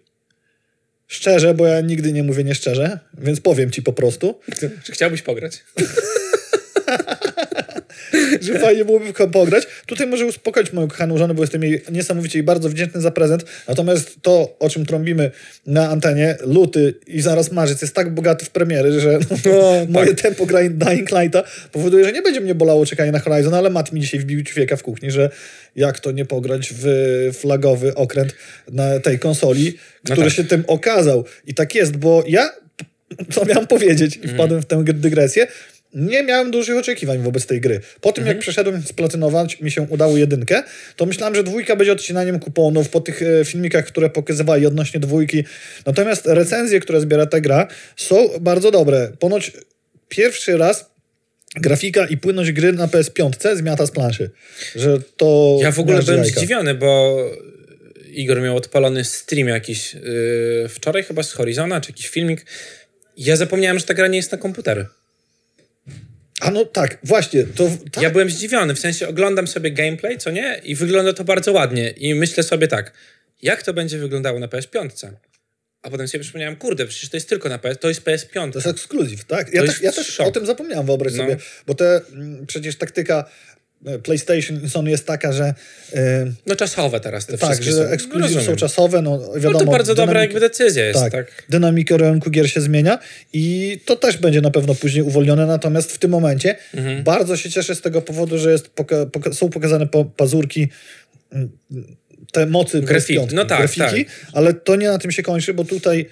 [1.07, 4.39] szczerze, bo ja nigdy nie mówię nieszczerze, więc powiem ci po prostu,
[4.83, 5.63] Czy chciałbyś pograć?
[8.43, 9.67] że fajnie byłoby pograć.
[9.85, 13.45] Tutaj może uspokoić moją kochaną żonę, bo jestem jej niesamowicie i bardzo wdzięczny za prezent.
[13.67, 15.31] Natomiast to, o czym trąbimy
[15.65, 20.45] na antenie, luty i zaraz marzec jest tak bogaty w premiery, że no, moje tempo
[20.45, 24.01] gra Dying Lighta powoduje, że nie będzie mnie bolało czekanie na Horizon, ale Matt mi
[24.01, 25.29] dzisiaj wbił ćwieka w kuchni, że
[25.75, 26.85] jak to nie pograć w
[27.33, 28.35] flagowy okręt
[28.71, 30.33] na tej konsoli, który tak.
[30.33, 31.25] się tym okazał.
[31.47, 32.51] I tak jest, bo ja,
[33.31, 35.47] co miałem powiedzieć i wpadłem w tę dygresję,
[35.95, 37.79] nie miałem dużych oczekiwań wobec tej gry.
[38.01, 40.63] Po tym, jak przeszedłem splatynować, mi się udało jedynkę,
[40.95, 45.43] to myślałem, że dwójka będzie odcinaniem kuponów po tych e, filmikach, które pokazywali odnośnie dwójki.
[45.85, 49.11] Natomiast recenzje, które zbiera ta gra, są bardzo dobre.
[49.19, 49.51] Ponoć
[50.09, 50.95] pierwszy raz
[51.55, 54.29] grafika i płynność gry na PS5 zmiata z planszy.
[54.75, 55.57] Że to...
[55.61, 56.39] Ja w ogóle byłem jajka.
[56.39, 57.17] zdziwiony, bo
[58.05, 62.45] Igor miał odpalony stream jakiś yy, wczoraj chyba z Horizona, czy jakiś filmik.
[63.17, 64.85] Ja zapomniałem, że ta gra nie jest na komputery.
[66.45, 70.31] A no tak, właśnie, to tak, Ja byłem zdziwiony, w sensie oglądam sobie gameplay, co
[70.31, 70.61] nie?
[70.63, 71.89] I wygląda to bardzo ładnie.
[71.89, 72.91] I myślę sobie tak,
[73.41, 75.09] jak to będzie wyglądało na PS5?
[75.81, 78.51] A potem sobie przypomniałem, kurde, przecież to jest tylko na PS, to jest PS5.
[78.51, 79.53] to jest ekskluzyw, tak?
[79.53, 80.27] Ja, jest ja też szok.
[80.27, 81.17] o tym zapomniałem, wyobraź No.
[81.23, 83.29] sobie, bo te, mm, przecież taktyka
[84.03, 85.53] PlayStation i Sony jest taka, że
[85.93, 88.57] e, No czasowe teraz te tak, wszystkie że ekskluzywy są rozumiem.
[88.57, 89.59] czasowe, no wiadomo.
[89.59, 91.43] No to bardzo dobra jakby decyzja jest, tak, tak?
[91.49, 92.99] dynamika rynku gier się zmienia
[93.33, 97.03] i to też będzie na pewno później uwolnione, natomiast w tym momencie Mhm.
[97.03, 100.67] bardzo się cieszę z tego powodu, że jest poka- poka- są pokazane po pazurki
[101.31, 101.49] mm,
[102.31, 103.19] te mocy Grafiki.
[103.19, 106.05] PS5, No tak, grafiki, ale to nie na tym się kończy, bo tutaj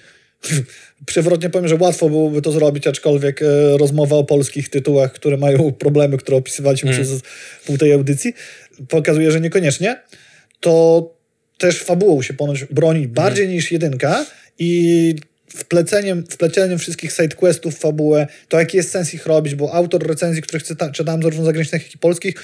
[1.06, 5.72] przewrotnie powiem, że łatwo byłoby to zrobić, aczkolwiek e, rozmowa o polskich tytułach, które mają
[5.84, 7.02] problemy, które opisywaliśmy Mm.
[7.02, 7.20] przez
[7.66, 8.34] pół tej audycji,
[8.88, 10.02] pokazuje, że niekoniecznie.
[10.60, 11.14] To
[11.58, 14.26] też fabułą się ponoć broni bardziej niż jedynka
[14.58, 15.14] i
[15.48, 20.42] wpleceniem, wpleceniem wszystkich sidequestów w fabułę, to jaki jest sens ich robić, bo autor recenzji,
[20.42, 22.34] których czyta, czytałem zarówno zagranicznych, jak i polskich,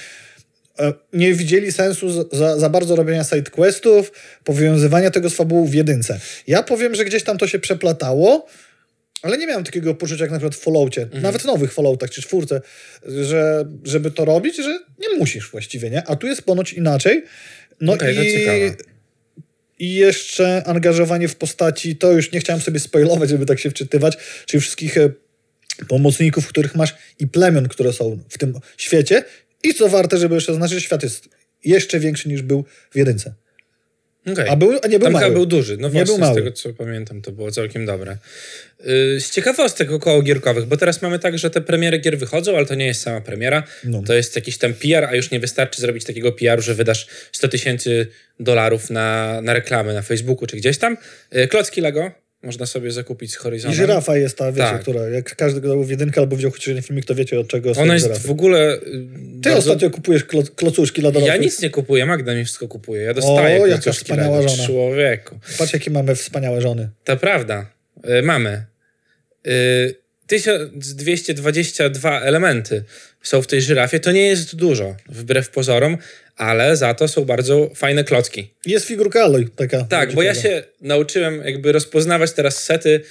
[1.13, 4.11] nie widzieli sensu za- za, bardzo robienia sidequestów,
[4.43, 6.19] powiązywania tego z fabułą w jedynce.
[6.47, 8.47] Ja powiem, że gdzieś tam to się przeplatało,
[9.21, 11.23] ale nie miałem takiego poczucia jak na przykład w Falloutie, Mhm.
[11.23, 12.61] nawet nowych Falloutach czy czwórce,
[13.05, 16.07] że żeby to robić, że nie musisz właściwie, nie?
[16.07, 17.23] A tu jest ponoć inaczej.
[17.81, 18.75] No to i, ciekawe.
[19.79, 24.17] i jeszcze angażowanie w postaci, to już nie chciałem sobie spoilować, żeby tak się wczytywać,
[24.45, 25.09] czyli wszystkich e,
[25.87, 29.23] pomocników, których masz i plemion, które są w tym świecie.
[29.63, 31.29] I co warte, żeby jeszcze zaznaczyć, świat jest
[31.65, 33.33] jeszcze większy niż był w jedynce.
[34.31, 34.49] Okej.
[34.49, 35.33] A, był, a nie był Tam mały.
[35.33, 35.77] był duży.
[35.77, 36.33] No Nie właśnie, był mały.
[36.33, 38.17] z tego co pamiętam, to było całkiem dobre.
[38.85, 42.65] Yy, z ciekawostek około gierkowych, bo teraz mamy tak, że te premiery gier wychodzą, ale
[42.65, 43.63] to nie jest sama premiera.
[43.83, 44.01] No.
[44.05, 47.47] To jest jakiś tam PR, a już nie wystarczy zrobić takiego PR-u, że wydasz 100
[47.47, 48.07] tysięcy
[48.39, 50.97] dolarów na, na reklamy na Facebooku czy gdzieś tam.
[51.31, 52.11] Yy, klocki Lego
[52.43, 53.75] można sobie zakupić z I Horizonem.
[53.77, 54.81] żyrafa jest ta, wiecie, Tak.
[54.81, 57.75] która, jak każdy grał w jedynkę albo widział chociaż jeden filmik, to wiecie od czego
[57.75, 58.27] są Ona jest żyrafy.
[58.27, 58.59] w ogóle...
[58.59, 61.41] yy, Ty bardzo- ostatnio kupujesz klo, klocuszki dla Ja dorosłych.
[61.41, 63.01] nic nie kupuję, Magda mi wszystko kupuje.
[63.01, 64.49] Ja dostaję O, jaka wspaniała Lego.
[64.49, 64.65] żona.
[64.67, 65.39] Człowieku.
[65.57, 66.89] Patrz, jakie mamy wspaniałe żony.
[67.03, 67.65] To prawda.
[68.19, 68.65] Y, mamy.
[69.47, 69.95] Y,
[70.27, 72.83] 1222 elementy
[73.23, 73.99] są w tej żyrafie.
[73.99, 75.97] To nie jest dużo, wbrew pozorom,
[76.41, 78.53] ale za to są bardzo fajne klocki.
[78.65, 79.83] Jest figurka Aloy taka.
[79.83, 83.01] Tak, bo ja się nauczyłem jakby rozpoznawać teraz sety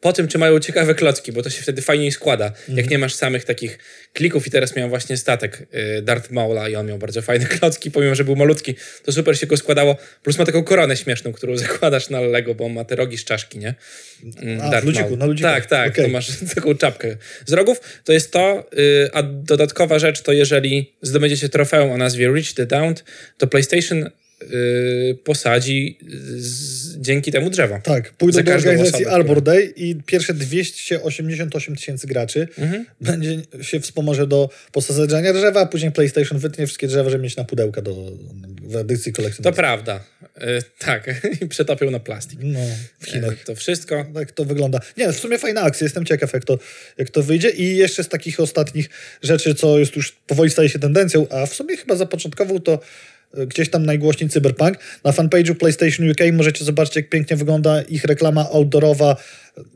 [0.00, 2.46] po tym, czy mają ciekawe klocki, bo to się wtedy fajniej składa.
[2.46, 2.78] Mhm.
[2.78, 3.78] Jak nie masz samych takich
[4.12, 5.66] klików i teraz miałem właśnie statek
[5.98, 9.38] y, Darth Maula i on miał bardzo fajne klocki, pomimo, że był malutki, to super
[9.38, 9.96] się go składało.
[10.22, 13.24] Plus ma taką koronę śmieszną, którą zakładasz na Lego, bo on ma te rogi z
[13.24, 13.74] czaszki, nie?
[14.42, 15.18] Mm, A, Darth ludziku, Maul.
[15.18, 15.48] na ludziku.
[15.48, 16.04] Tak, tak, Okej.
[16.04, 17.80] to masz taką czapkę z rogów.
[18.04, 22.66] To jest to, y, a dodatkowa rzecz to jeżeli zdobędziecie trofeum o nazwie Reach the
[22.66, 23.04] Downed,
[23.38, 24.10] to PlayStation
[24.42, 25.98] y, posadzi
[26.36, 27.78] z, dzięki temu drzewo.
[27.82, 32.84] Tak, pójdą do organizacji osobę, Arbor Day i pierwsze 288 tysięcy graczy Mhm.
[33.00, 37.44] będzie się wspomoże do posadzenia drzewa, a później PlayStation wytnie wszystkie drzewa, żeby mieć na
[37.44, 37.94] pudełka do,
[38.62, 39.64] w edycji To kolekcjonerskiej.
[39.64, 40.04] prawda.
[40.36, 41.10] Y, tak,
[41.42, 42.38] i przetopią na plastik.
[42.42, 42.60] No,
[43.00, 43.32] w Chinach.
[43.32, 44.06] Y, to wszystko.
[44.14, 44.80] Tak to wygląda.
[44.96, 46.58] Nie, w sumie fajna akcja, jestem ciekaw, jak to,
[46.98, 47.50] jak to wyjdzie.
[47.50, 48.90] I jeszcze z takich ostatnich
[49.22, 52.80] rzeczy, co jest już powoli staje się tendencją, a w sumie chyba zapoczątkował to
[53.46, 54.78] gdzieś tam najgłośniej Cyberpunk.
[55.04, 59.16] Na fanpage'u PlayStation UK możecie zobaczyć, jak pięknie wygląda ich reklama outdoorowa.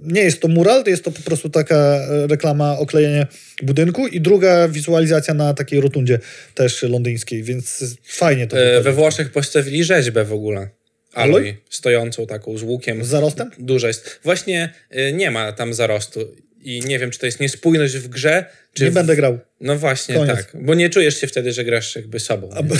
[0.03, 3.27] Nie jest to mural, to jest to po prostu taka e, reklama oklejenie
[3.62, 6.19] budynku i druga wizualizacja na takiej rotundzie
[6.55, 8.85] też londyńskiej, więc fajnie to wychodzi.
[8.85, 10.69] we Włoszech postawili rzeźbę w ogóle.
[11.14, 13.05] Aloy, stojącą taką z łukiem.
[13.05, 13.51] Z zarostem?
[13.59, 14.21] Duża jest.
[14.25, 16.21] Właśnie y, nie ma tam zarostu.
[16.64, 18.85] I nie wiem, czy to jest niespójność w grze, czy.
[18.85, 18.94] Nie w...
[18.94, 19.38] będę grał.
[19.61, 20.37] No właśnie, Koniec.
[20.37, 20.50] tak.
[20.55, 22.50] Bo nie czujesz się wtedy, że grasz jakby sobą.
[22.55, 22.74] A, bo-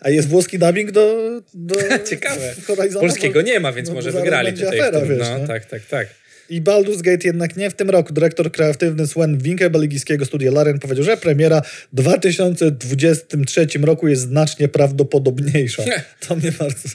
[0.00, 1.74] a jest włoski dubbing do, do
[2.10, 2.54] Ciekawe.
[2.66, 3.00] Horizona?
[3.00, 4.80] Polskiego Bo- nie ma, więc no może wygrali tutaj.
[4.80, 5.46] afera, wiesz, no, nie?
[5.46, 6.08] tak, tak, tak.
[6.48, 8.12] I Baldur's Gate jednak nie w tym roku.
[8.12, 14.68] Dyrektor kreatywny Sven Winke belgijskiego studia Larian powiedział, że premiera w 2023 roku jest znacznie
[14.68, 15.82] prawdopodobniejsza.
[16.28, 16.88] To mnie bardzo...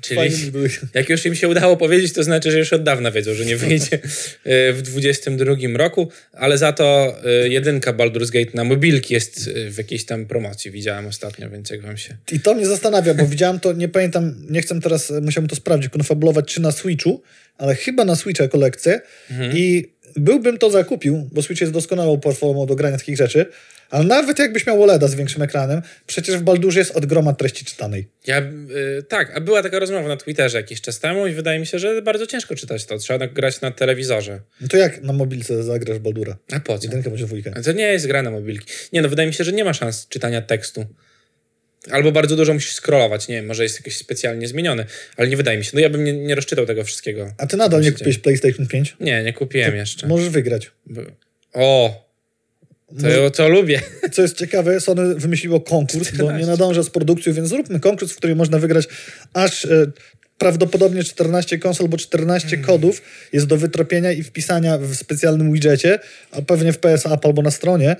[0.00, 0.70] Czyli-.
[0.94, 3.56] Jak już im się udało powiedzieć, to znaczy, że już od dawna wiedzą, że nie
[3.56, 9.46] wyjdzie y, w 2022 roku, ale za to y, jedynka Baldur's Gate na mobilki jest
[9.46, 10.70] y, w jakiejś tam promocji.
[10.70, 12.16] Widziałem ostatnio, więc jak wam się...
[12.32, 15.90] I to mnie zastanawia, bo widziałem to, nie pamiętam, nie chcę teraz, musiałem to sprawdzić,
[15.90, 17.22] konfabulować, czy na Switchu,
[17.60, 19.00] ale chyba na Switcha kolekcję
[19.54, 23.46] i byłbym to zakupił, bo Switch jest doskonałą platformą do grania takich rzeczy,
[23.90, 27.64] ale nawet jakbyś miał OLEDa z większym ekranem, przecież w Baldurze jest od groma treści
[27.64, 28.08] czytanej.
[28.26, 28.40] Ja,
[28.98, 31.78] y, tak, a była taka rozmowa na Twitterze jakiś czas temu i wydaje mi się,
[31.78, 32.98] że bardzo ciężko czytać to.
[32.98, 34.40] Trzeba grać na telewizorze.
[34.60, 36.36] No to jak na mobilce zagrasz Baldura?
[36.52, 36.84] A po co?
[36.84, 37.62] Jedynkę bądź dwójkę.
[37.62, 38.66] To nie jest gra na mobilki.
[38.92, 40.86] Nie, no wydaje mi się, że nie ma szans czytania tekstu.
[41.90, 44.84] Albo bardzo dużo musisz scrollować, nie wiem, może jest jakiś specjalnie zmieniony,
[45.16, 45.70] ale nie wydaje mi się.
[45.74, 47.32] No ja bym nie, nie rozczytał tego wszystkiego.
[47.38, 48.96] A ty nadal nie kupiłeś PlayStation 5?
[49.00, 50.06] Nie, nie kupiłem jeszcze.
[50.06, 50.70] Możesz wygrać.
[51.52, 52.10] O!
[53.02, 53.80] To, to lubię.
[54.12, 56.40] Co jest ciekawe, Sony wymyśliło konkurs, bo 14.
[56.40, 58.88] nie nadąża z produkcją, więc zróbmy konkurs, w którym można wygrać
[59.32, 59.86] aż e,
[60.38, 62.66] prawdopodobnie 14 konsol, bo 14 Hmm.
[62.66, 63.02] kodów
[63.32, 65.98] jest do wytropienia i wpisania w specjalnym widgecie,
[66.30, 67.96] a pewnie w PS App albo na stronie.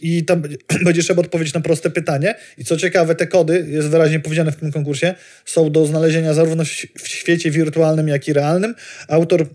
[0.00, 0.42] I tam
[0.84, 2.34] będzie- trzeba odpowiedzieć na proste pytanie.
[2.58, 6.64] I co ciekawe, te kody, jest wyraźnie powiedziane w tym konkursie, są do znalezienia zarówno
[6.98, 8.74] w świecie wirtualnym, jak i realnym.
[9.08, 9.46] Autor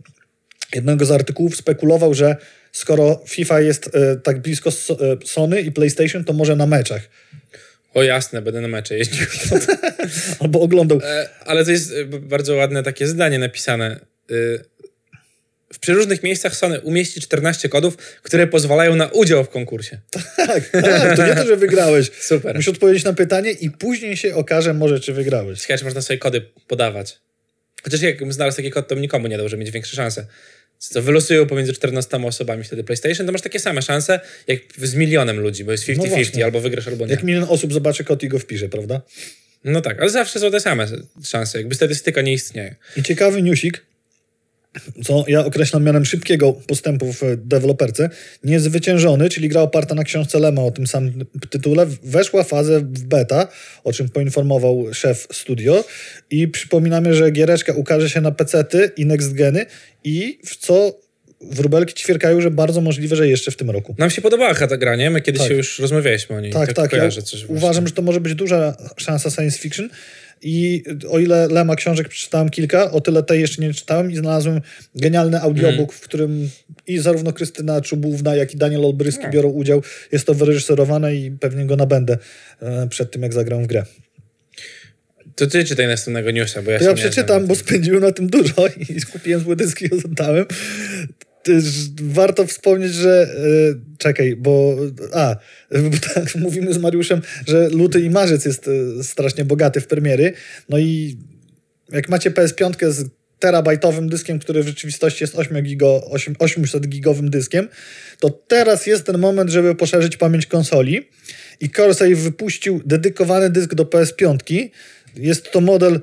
[0.76, 2.36] jednego z artykułów spekulował, że
[2.72, 4.74] skoro FIFA jest e, tak blisko e,
[5.26, 7.02] Sony i PlayStation, to może na meczach.
[7.94, 9.26] O jasne, będę na mecze jeździł.
[10.40, 11.00] Albo oglądał.
[11.04, 14.00] E, Ale to jest bardzo ładne takie zdanie napisane.
[14.32, 14.60] Y,
[15.74, 19.98] W przeróżnych miejscach Sony umieści 14 kodów, które pozwalają na udział w konkursie.
[20.38, 22.12] Tak, tak, to nie to, że wygrałeś.
[22.22, 22.56] Super.
[22.56, 25.62] Musisz odpowiedzieć na pytanie i później się okaże może, czy wygrałeś.
[25.62, 27.18] Ciekawe, czy można sobie kody podawać.
[27.84, 30.26] Chociaż jakbym znalazł taki kod, to nikomu nie dał, żeby mieć większe szanse.
[30.80, 35.40] Co wylosują pomiędzy 14 osobami wtedy PlayStation, to masz takie same szanse, jak z milionem
[35.40, 37.12] ludzi, bo jest 50-50, No albo wygrasz, albo nie.
[37.12, 39.02] Jak milion osób zobaczy kod i go wpisze, prawda?
[39.64, 40.88] No tak, ale zawsze są te same
[41.24, 42.76] szanse, jakby statystyka nie istnieje.
[42.98, 43.86] I ciekawy newsik,
[45.04, 48.10] co ja określam mianem szybkiego postępu w deweloperce,
[48.44, 53.48] niezwyciężony, czyli gra oparta na książce Lema o tym samym tytule, weszła fazę w beta,
[53.84, 55.84] o czym poinformował szef studio
[56.30, 59.66] i przypominamy, że giereczka ukaże się na PC-ty i next geny
[60.04, 61.00] i w co
[61.42, 63.96] wróbelki ćwierkają, że bardzo możliwe, że jeszcze w tym roku.
[63.98, 65.10] Nam się podobała ta gra, nie?
[65.10, 65.50] My kiedyś Tak.
[65.50, 66.52] się już rozmawialiśmy o niej.
[66.52, 66.94] Tak, tak.
[66.94, 67.56] Ja coś właśnie.
[67.56, 69.90] uważam, że to może być duża szansa science fiction.
[70.42, 74.62] I o ile Lema książek przeczytałem kilka, o tyle tej jeszcze nie czytałem i znalazłem
[74.96, 76.50] genialny audiobook, w którym
[76.88, 79.84] i zarówno Krystyna Czubówna, jak i Daniel Olbryski biorą udział.
[80.12, 82.18] Jest to wyreżyserowane i pewnie go nabędę
[82.62, 83.84] e, przed tym, jak zagram w grę.
[85.36, 89.02] To ty czytaj następnego newsa, bo ja ja przeczytam, bo spędziłem na tym dużo i
[89.02, 90.46] kupiłem złe dyski i oddałem.
[92.02, 94.76] Warto wspomnieć, że e, czekaj, bo
[95.14, 95.36] a,
[95.92, 100.34] bo tak mówimy z Mariuszem, że luty i marzec jest e, strasznie bogaty w premiery.
[100.70, 101.18] No i
[101.92, 103.10] jak macie PS5 z
[103.42, 107.68] terabajtowym dyskiem, który w rzeczywistości jest 8 gigo, 8, 800 gigowym dyskiem,
[108.20, 111.10] to teraz jest ten moment, żeby poszerzyć pamięć konsoli.
[111.60, 114.70] I Corsair wypuścił dedykowany dysk do PS5.
[115.16, 116.02] Jest to model,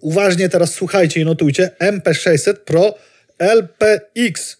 [0.00, 2.94] uważnie teraz słuchajcie i notujcie, MP600 Pro
[3.40, 4.56] LPX.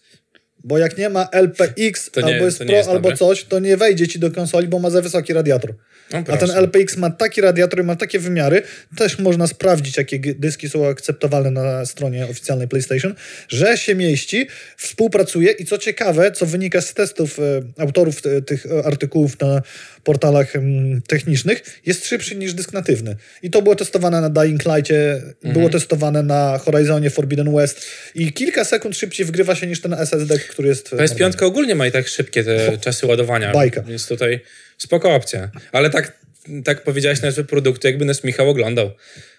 [0.63, 4.07] Bo jak nie ma LPX, nie- albo jest Pro, jest albo coś, to nie wejdzie
[4.07, 5.73] ci do konsoli, bo ma za wysoki radiator.
[6.13, 8.61] No, A ten LPX ma taki radiator i ma takie wymiary,
[8.97, 13.15] też można sprawdzić, jakie dyski są akceptowalne na stronie oficjalnej PlayStation,
[13.47, 14.47] że się mieści,
[14.77, 19.61] współpracuje i co ciekawe, co wynika z testów e, autorów te, tych e, artykułów na
[20.03, 23.15] portalach em, technicznych, jest szybszy niż dysk natywny.
[23.43, 27.85] I to było testowane na Dying Light'cie, było testowane na Horizonie Forbidden West
[28.15, 30.93] i kilka sekund szybciej wgrywa się niż ten SSD, który jest...
[30.93, 31.37] e, normalny.
[31.37, 33.51] PS5 ogólnie ma i tak szybkie te czasy ładowania.
[33.51, 33.81] Bajka.
[33.81, 34.39] Więc tutaj
[34.81, 35.51] spoko opcja.
[35.71, 36.17] Ale tak,
[36.63, 38.91] tak powiedziałeś nazwy produktu, jakby nas Michał oglądał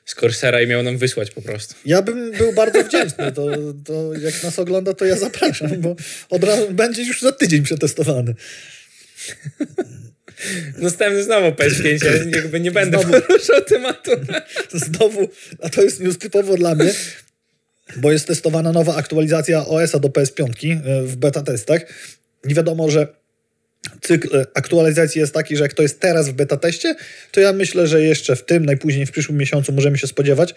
[0.04, 1.74] z Corsera i miał nam wysłać po prostu.
[1.84, 3.32] Ja bym był bardzo wdzięczny.
[3.32, 3.46] To,
[3.84, 5.96] to jak nas ogląda, to ja zapraszam, bo
[6.30, 8.34] od razu będzie już za tydzień przetestowany.
[10.78, 13.20] Następny znowu PS5, ja jakby nie będę Znowu.
[13.20, 14.10] poruszał tematu.
[14.72, 15.28] Znowu,
[15.62, 16.94] a to jest news typowo dla mnie,
[17.96, 21.82] bo jest testowana nowa aktualizacja OS-a do PS5 e, w beta testach.
[22.44, 23.21] Nie wiadomo, że
[24.00, 26.94] cykl e, aktualizacji jest taki, że jak to jest teraz w beta teście,
[27.30, 30.54] to ja myślę, że jeszcze w tym, najpóźniej w przyszłym miesiącu możemy się spodziewać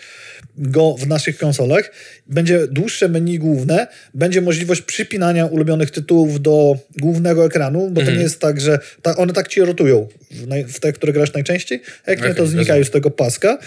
[0.57, 1.91] go w naszych konsolach.
[2.27, 8.21] Będzie dłuższe menu główne, będzie możliwość przypinania ulubionych tytułów do głównego ekranu, bo to nie
[8.21, 11.81] jest tak, że ta, one tak ci rotują w, naj, w te, które grasz najczęściej,
[12.05, 13.57] a jak nie, Okej, to znikają z tego paska.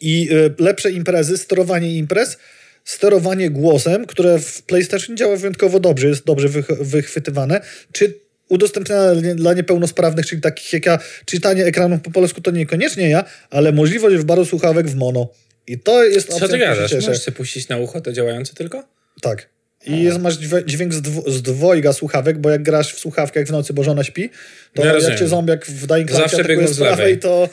[0.00, 2.38] I y, lepsze imprezy, sterowanie imprez,
[2.84, 7.60] sterowanie głosem, które w PlayStation działa wyjątkowo dobrze, jest dobrze wych- wychwytywane,
[7.92, 8.14] czy
[8.50, 13.72] udostępniane dla- niepełnosprawnych, czyli takich jak ja, czytanie ekranów po polsku to niekoniecznie ja, ale
[13.72, 15.28] możliwość wyboru słuchawek w mono.
[15.66, 16.92] I to jest Co opcja, ty się gadasz?
[16.94, 18.84] Możesz sobie puścić na ucho to działające tylko?
[19.22, 19.48] Tak.
[19.86, 23.46] I jest, masz dźwię- dźwięk z, dwo, z dwojga słuchawek, bo jak grasz w słuchawkach
[23.46, 24.30] w nocy, bo żona śpi,
[24.74, 25.18] to Ja jak rozumiem.
[25.18, 26.96] cię zombiak w Dying Zawsze biegną z lewej.
[26.96, 27.48] prawej, to,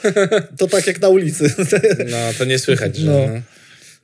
[0.58, 1.54] to tak jak na ulicy.
[2.12, 3.12] No, to nie słychać, że...
[3.12, 3.28] No.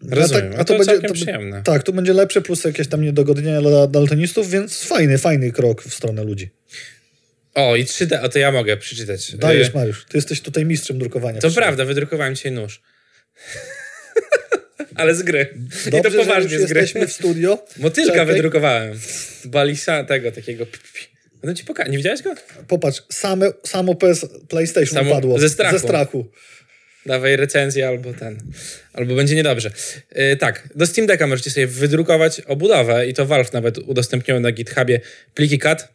[0.02, 0.16] No.
[0.16, 1.62] Rozumiem, a to, całkiem to, przyjemne.
[1.64, 5.94] Tak, tu będzie lepsze, plus jakieś tam niedogodnienia dla daltonistów, więc fajny, fajny krok w
[5.94, 6.50] stronę ludzi.
[7.54, 9.36] O, i 3D, o to ja mogę przeczytać.
[9.36, 11.42] Dajesz, Y, Mariusz, ty jesteś tutaj mistrzem drukowania.
[11.42, 12.82] To prawda, wydrukowałem dzisiaj nóż.
[14.96, 15.54] Ale z gry.
[15.88, 16.82] I Dobrze, to poważnie że już z gry.
[16.82, 17.66] jesteśmy w studio.
[17.78, 18.26] Motylka Czekaj.
[18.36, 19.00] wydrukowałem.
[19.46, 20.66] Balisa tego takiego.
[21.42, 21.92] Będę ci pokazać.
[21.92, 22.36] Nie widziałeś go?
[22.68, 25.40] Popatrz, same, samo PS, PlayStation Samo- upadło.
[25.40, 25.78] ze strachu.
[25.78, 26.26] Ze strachu.
[27.06, 28.38] Dawaj recenzję albo ten.
[28.94, 29.72] Albo będzie niedobrze.
[30.16, 34.52] Yy, tak, do Steam Decka możecie sobie wydrukować obudowę i to Valve nawet udostępniło na
[34.52, 35.00] GitHubie
[35.34, 35.94] pliki CAD.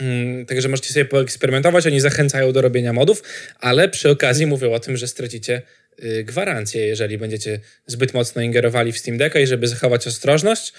[0.00, 3.22] Mm, Także możecie sobie poeksperymentować, oni zachęcają do robienia modów,
[3.60, 5.62] ale przy okazji mówią o tym, że stracicie
[6.04, 10.72] y, gwarancję, jeżeli będziecie zbyt mocno ingerowali w Steam Decka i żeby zachować ostrożność.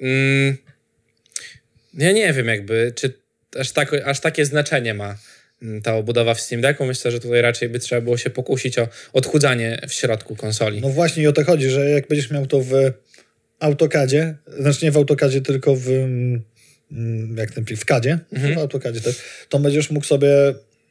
[0.00, 0.56] Mm,
[1.94, 3.12] ja nie wiem jakby, czy
[3.58, 5.18] aż, tak, aż takie znaczenie ma
[5.62, 6.84] mm, ta obudowa w Steam Decku.
[6.84, 10.80] Myślę, że tutaj raczej by trzeba było się pokusić o odchudzanie w środku konsoli.
[10.80, 12.72] No właśnie i o to chodzi, że jak będziesz miał to w
[13.58, 15.88] AutoCADzie, znaczy nie w AutoCADzie, tylko w,
[17.36, 18.54] jak ten w CADzie, Mhm.
[18.54, 19.16] w AutoCADzie też,
[19.48, 20.28] to będziesz mógł sobie,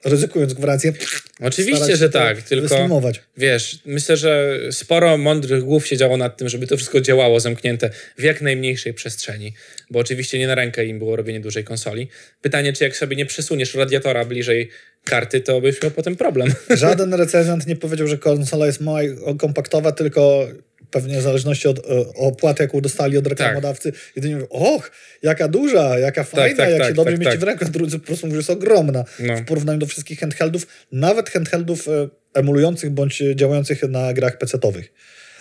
[0.06, 0.94] ryzykując gwarancję,
[1.42, 3.02] Oczywiście, że tak, tylko
[3.38, 8.24] wiesz, myślę, że sporo mądrych głów siedziało nad tym, żeby to wszystko działało zamknięte w
[8.24, 9.54] jak najmniejszej przestrzeni,
[9.90, 12.08] bo oczywiście nie na rękę im było robienie dużej konsoli.
[12.42, 14.70] Pytanie, czy jak sobie nie przesuniesz radiatora bliżej
[15.04, 16.54] karty, to byś miał potem problem.
[16.70, 20.48] Żaden recenzent nie powiedział, że konsola jest mała i kompaktowa, tylko
[20.92, 21.84] pewnie w zależności od e,
[22.16, 24.92] opłaty, jaką dostali od reklamodawcy, jedynie mówią, och,
[25.24, 27.40] jaka duża, jaka fajna, tak, jak tak, się dobrze tak, mieści tak.
[27.40, 29.38] w ręku, a drudzy po prostu mówią, że jest ogromna No.
[29.38, 31.92] w porównaniu do wszystkich handheldów, nawet handheldów e,
[32.34, 34.94] emulujących bądź działających na grach PC-owych.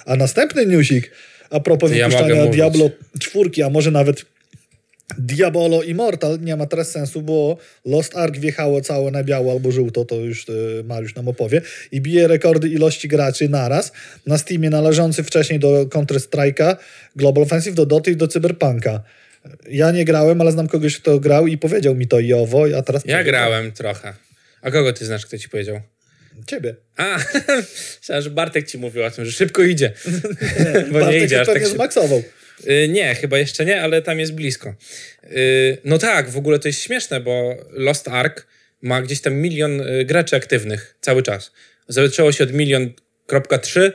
[0.06, 1.10] A następny newsik,
[1.50, 2.46] a propos ja wypuszczania.
[2.46, 2.90] Diablo
[3.20, 4.24] 4, a może nawet
[5.18, 10.04] Diabolo Immortal nie ma teraz sensu, bo Lost Ark wjechało całe na biało albo żółto,
[10.04, 13.92] to już y, Mariusz nam opowie, i bije rekordy ilości graczy naraz
[14.26, 16.76] na Steamie należący wcześniej do Counter-Strike'a,
[17.16, 19.02] Global Offensive, do Doty i do Cyberpunka.
[19.70, 22.82] Ja nie grałem, ale znam kogoś, kto grał i powiedział mi to i owo, a
[22.82, 23.02] teraz...
[23.04, 24.14] Ja grałem trochę.
[24.62, 25.80] A kogo ty znasz, kto ci powiedział?
[26.46, 26.74] Ciebie.
[26.96, 27.18] A,
[28.00, 29.92] myślałem, że Bartek ci mówił o tym, że szybko idzie.
[30.92, 31.70] Bo Bartek nie idzie aż tak szybko.
[31.74, 32.22] zmaksował.
[32.64, 34.74] Y, Nie, chyba jeszcze nie, ale tam jest blisko.
[35.24, 38.46] Y, No tak, w ogóle to jest śmieszne, bo Lost Ark
[38.82, 41.52] ma gdzieś tam milion y, graczy aktywnych cały czas.
[41.88, 42.92] Zaczęło się od milion
[43.26, 43.92] kropka trzy,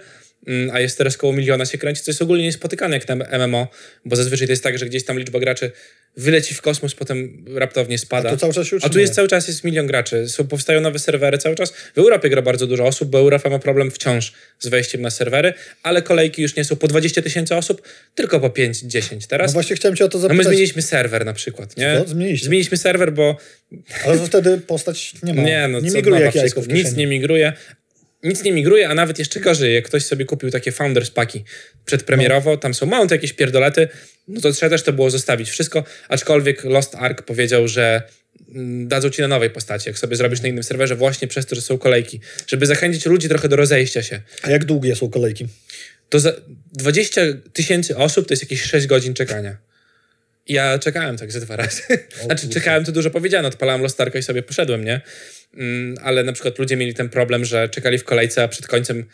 [0.74, 3.68] a jest teraz koło miliona się kręci, co jest ogólnie niespotykane jak na MMO,
[4.06, 5.72] bo zazwyczaj to jest tak, że gdzieś tam liczba graczy
[6.18, 8.30] wyleci w kosmos, potem raptownie spada.
[8.30, 10.30] to cały czas się A tu jest cały czas jest milion graczy.
[10.30, 11.74] Są, powstają nowe serwery cały czas.
[11.96, 15.54] W Europie gra bardzo dużo osób, bo Europa ma problem wciąż z wejściem na serwery,
[15.84, 17.82] ale kolejki już nie są po 20 tysięcy osób,
[18.16, 19.54] tylko po 5-10 No teraz.
[19.54, 22.04] właśnie chciałem cię o to No my zapytać, zmieniliśmy serwer na przykład, nie?
[22.06, 22.46] Zmieniliście?
[22.46, 23.38] Zmieniliśmy serwer, bo
[24.06, 26.62] ale to wtedy postać nie ma, nie, no nie migruje jak wszystko.
[26.70, 27.54] Nic nie migruje.
[28.24, 31.44] Nic nie migruje, a nawet jeszcze gorzej, jak ktoś sobie kupił takie Founders Paki
[31.86, 33.88] przedpremierowo, tam są małe jakieś pierdolety,
[34.28, 38.02] no to trzeba też to było zostawić wszystko, aczkolwiek Lost Ark powiedział, że
[38.56, 41.56] mm, dadzą ci na nowej postaci, jak sobie zrobisz na innym serwerze, właśnie przez to,
[41.56, 44.22] że są kolejki, żeby zachęcić ludzi trochę do rozejścia się.
[44.42, 45.48] A jak długie są kolejki?
[46.10, 46.34] To za
[46.74, 47.22] 20
[47.54, 49.58] tysięcy osób to jest jakieś 6 godzin czekania.
[50.48, 51.82] Ja czekałem tak ze dwa razy.
[52.26, 52.60] znaczy, kurczę.
[52.60, 53.48] czekałem, to dużo powiedziane.
[53.48, 55.02] Odpalałem Lost Arka i sobie poszedłem, nie?
[55.54, 59.06] Mm, ale na przykład ludzie mieli ten problem, że czekali w kolejce, a przed końcem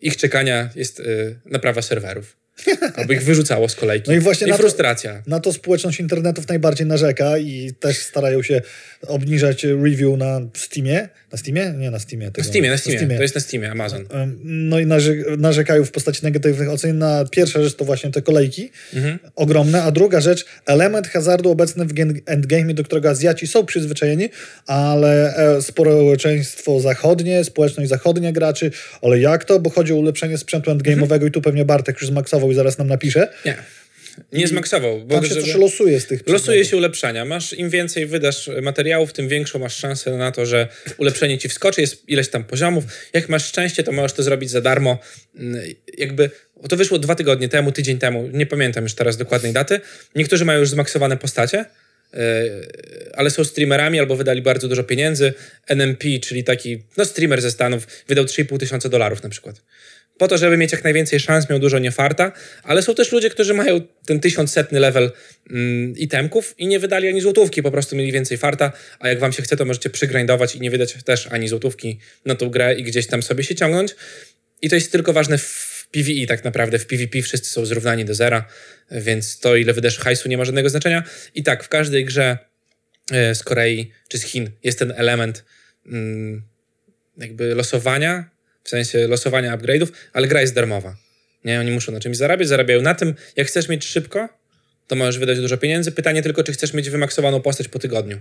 [0.00, 2.36] ich czekania jest y, naprawa serwerów.
[2.96, 4.10] Albo ich wyrzucało z kolejki.
[4.10, 5.22] No i właśnie I na to- frustracja.
[5.26, 8.62] Na to społeczność internetów najbardziej narzeka i też starają się
[9.06, 11.08] obniżać review na Steamie.
[11.34, 11.74] Na Steamie?
[11.78, 12.26] Nie na Steamie.
[12.26, 13.16] Na Tego, Steamie, na Steamie.
[13.16, 14.04] To jest na Steamie, Amazon.
[14.10, 18.22] Em, No i narze- narzekają w postaci negatywnych ocen na pierwsza rzecz to właśnie te
[18.22, 19.18] kolejki Mhm.
[19.36, 21.92] ogromne, a druga rzecz element hazardu obecny w
[22.26, 24.28] endgame, do którego Azjaci są przyzwyczajeni,
[24.66, 28.70] ale e, społeczeństwo zachodnie, społeczność zachodnia graczy,
[29.02, 29.58] ale jak to?
[29.60, 31.26] Bo chodzi o ulepszenie sprzętu endgame'owego Mhm.
[31.28, 33.28] i tu pewnie Bartek już zmaksował i zaraz nam napisze.
[33.44, 33.56] Nie.
[34.32, 35.00] Nie zmaksował.
[35.00, 36.70] Bo Tam się coś losuje z tych Losuje przedmiotów.
[36.70, 37.24] się ulepszenia.
[37.24, 41.80] Masz, Im więcej wydasz materiałów, tym większą masz szansę na to, że ulepszenie ci wskoczy,
[41.80, 42.84] jest ileś tam poziomów.
[43.12, 44.98] Jak masz szczęście, to możesz to zrobić za darmo.
[45.36, 45.62] Mm,
[45.98, 46.30] Jakby
[46.68, 49.80] to wyszło dwa tygodnie temu, tydzień temu, nie pamiętam już teraz dokładnej daty.
[50.14, 51.64] Niektórzy mają już zmaksowane postacie,
[52.12, 52.20] yy,
[53.14, 55.32] ale są streamerami albo wydali bardzo dużo pieniędzy.
[55.68, 59.62] NMP, czyli taki no, streamer ze Stanów, wydał 3,5 tysiąca dolarów na przykład
[60.18, 63.54] po to, żeby mieć jak najwięcej szans, miał dużo niefarta, ale są też ludzie, którzy
[63.54, 65.12] mają ten tysiącsetny level
[65.50, 69.32] mm, itemków i nie wydali ani złotówki, po prostu mieli więcej farta, a jak wam
[69.32, 72.82] się chce, to możecie przygrindować i nie wydać też ani złotówki na tą grę i
[72.82, 73.94] gdzieś tam sobie się ciągnąć.
[74.62, 76.78] I to jest tylko ważne w PvE tak naprawdę.
[76.78, 78.48] W PvP wszyscy są zrównani do zera,
[78.90, 81.02] więc to ile wydasz hajsu nie ma żadnego znaczenia.
[81.34, 82.38] I tak, w każdej grze
[83.12, 85.44] e, z Korei czy z Chin jest ten element
[85.86, 86.42] mm,
[87.16, 88.33] jakby losowania,
[88.64, 90.96] w sensie losowania upgrade'ów, ale gra jest darmowa.
[91.44, 93.14] Nie, oni muszą na czymś zarabiać, zarabiają na tym.
[93.36, 94.28] Jak chcesz mieć szybko,
[94.86, 95.92] to możesz wydać dużo pieniędzy.
[95.92, 98.20] Pytanie tylko, czy chcesz mieć wymaksowaną postać po tygodniu.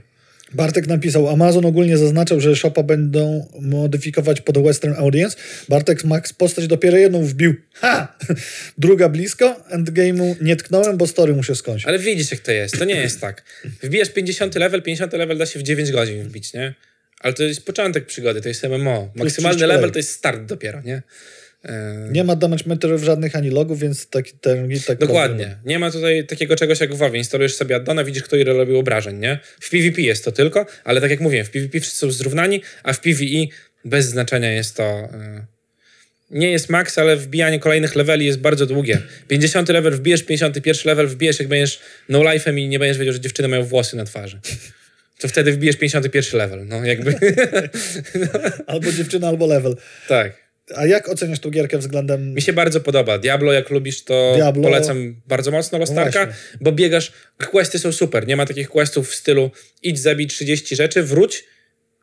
[0.54, 5.38] Bartek napisał, Amazon ogólnie zaznaczał, że shopa będą modyfikować pod Western Audience.
[5.70, 7.56] Bartek Max postać dopiero jedną wbił.
[7.74, 8.18] Ha!
[8.78, 11.88] Druga blisko, endgame'u nie tknąłem, bo story muszę skończyć.
[11.88, 12.80] Ale widzisz, jak to jest.
[12.80, 13.44] To nie jest tak.
[13.84, 16.74] Wbijasz 50 level, 50 level da się w 9 godzin wbić, nie?
[17.24, 19.12] Ale to jest początek przygody, to jest MMO.
[19.16, 21.02] Maksymalny 30 level to jest start dopiero, nie?
[22.12, 25.58] Nie ma damage meterów żadnych ani logów, więc taki ten tak Dokładnie.
[25.66, 27.18] Nie ma tutaj takiego czegoś jak w WoWie.
[27.18, 29.40] Instalujesz sobie addona, widzisz, kto ile robi obrażeń, nie?
[29.60, 32.94] W PvP jest to tylko, ale tak jak mówiłem, w PvP wszyscy są zrównani, a
[32.94, 33.46] w PvE
[33.86, 34.84] bez znaczenia jest to...
[34.84, 35.46] e,
[36.32, 39.02] Nie jest max, ale wbijanie kolejnych leveli jest bardzo długie.
[39.28, 43.20] 50 level wbijesz, 51 level wbijesz, jak będziesz no life'em i nie będziesz wiedział, że
[43.20, 44.40] dziewczyny mają włosy na twarzy.
[45.20, 47.16] To wtedy wbijesz 51 level, no jakby.
[48.68, 49.76] Albo dziewczyna, albo level.
[50.08, 50.44] tak.
[50.76, 52.34] A jak oceniasz tą gierkę względem...
[52.34, 53.18] Mi się bardzo podoba.
[53.18, 56.58] Diablo, jak lubisz, to Diablo- polecam bardzo mocno Lostarka, właśnie.
[56.62, 57.12] bo biegasz.
[57.52, 58.28] Questy są super.
[58.28, 59.52] Nie ma takich questów w stylu
[59.84, 61.44] idź, zabij 30 rzeczy, wróć,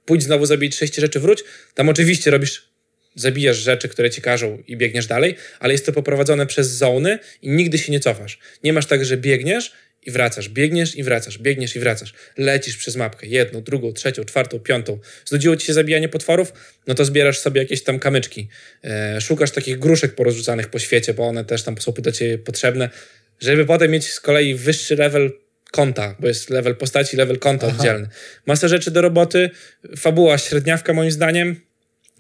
[0.05, 1.45] pójdź znowu, zabij 30 rzeczy, wróć.
[1.75, 2.69] Tam oczywiście robisz,
[3.15, 7.51] zabijasz rzeczy, które ci każą i biegniesz dalej, ale jest to poprowadzone przez zony i
[7.51, 8.39] nigdy się nie cofasz.
[8.65, 9.73] Nie masz tak, że biegniesz
[10.07, 12.13] i wracasz, biegniesz i wracasz, biegniesz i wracasz.
[12.37, 14.99] Lecisz przez mapkę, jedną, drugą, trzecią, czwartą, piątą.
[15.25, 16.53] Znudziło ci się zabijanie potworów?
[16.87, 18.49] No to zbierasz sobie jakieś tam kamyczki.
[18.85, 22.91] E, szukasz takich gruszek porozrzucanych po świecie, bo one też tam są do ciebie potrzebne,
[23.41, 25.33] żeby potem mieć z kolei wyższy level
[25.71, 27.77] konta, bo jest level postaci, level konta Aha.
[27.77, 28.09] oddzielny.
[28.47, 29.51] Masa rzeczy do roboty,
[29.97, 31.61] fabuła średniawka moim zdaniem,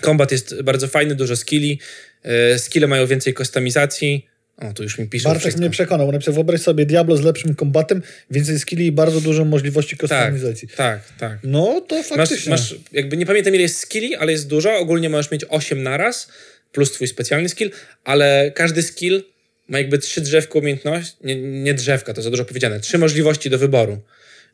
[0.01, 1.81] kombat jest bardzo fajny, dużo skilli,
[2.22, 4.30] e, skille mają więcej kustomizacji.
[4.61, 5.61] O, tu już mi pisze Bartek wszystko.
[5.61, 9.96] mnie przekonał, napisał, wyobraź sobie Diablo z lepszym kombatem, więcej skilli i bardzo dużo możliwości
[9.96, 10.68] Tak, kustomizacji.
[10.76, 11.38] tak, tak.
[11.42, 12.50] No to Masz, faktycznie.
[12.50, 14.76] masz, jakby nie pamiętam ile jest skilli, ale jest dużo.
[14.78, 16.28] Ogólnie możesz mieć 8 naraz,
[16.72, 17.70] plus twój specjalny skill,
[18.04, 19.22] ale każdy skill
[19.68, 23.58] ma jakby trzy drzewka umiejętności, nie, nie drzewka, to za dużo powiedziane, trzy możliwości do
[23.58, 23.98] wyboru.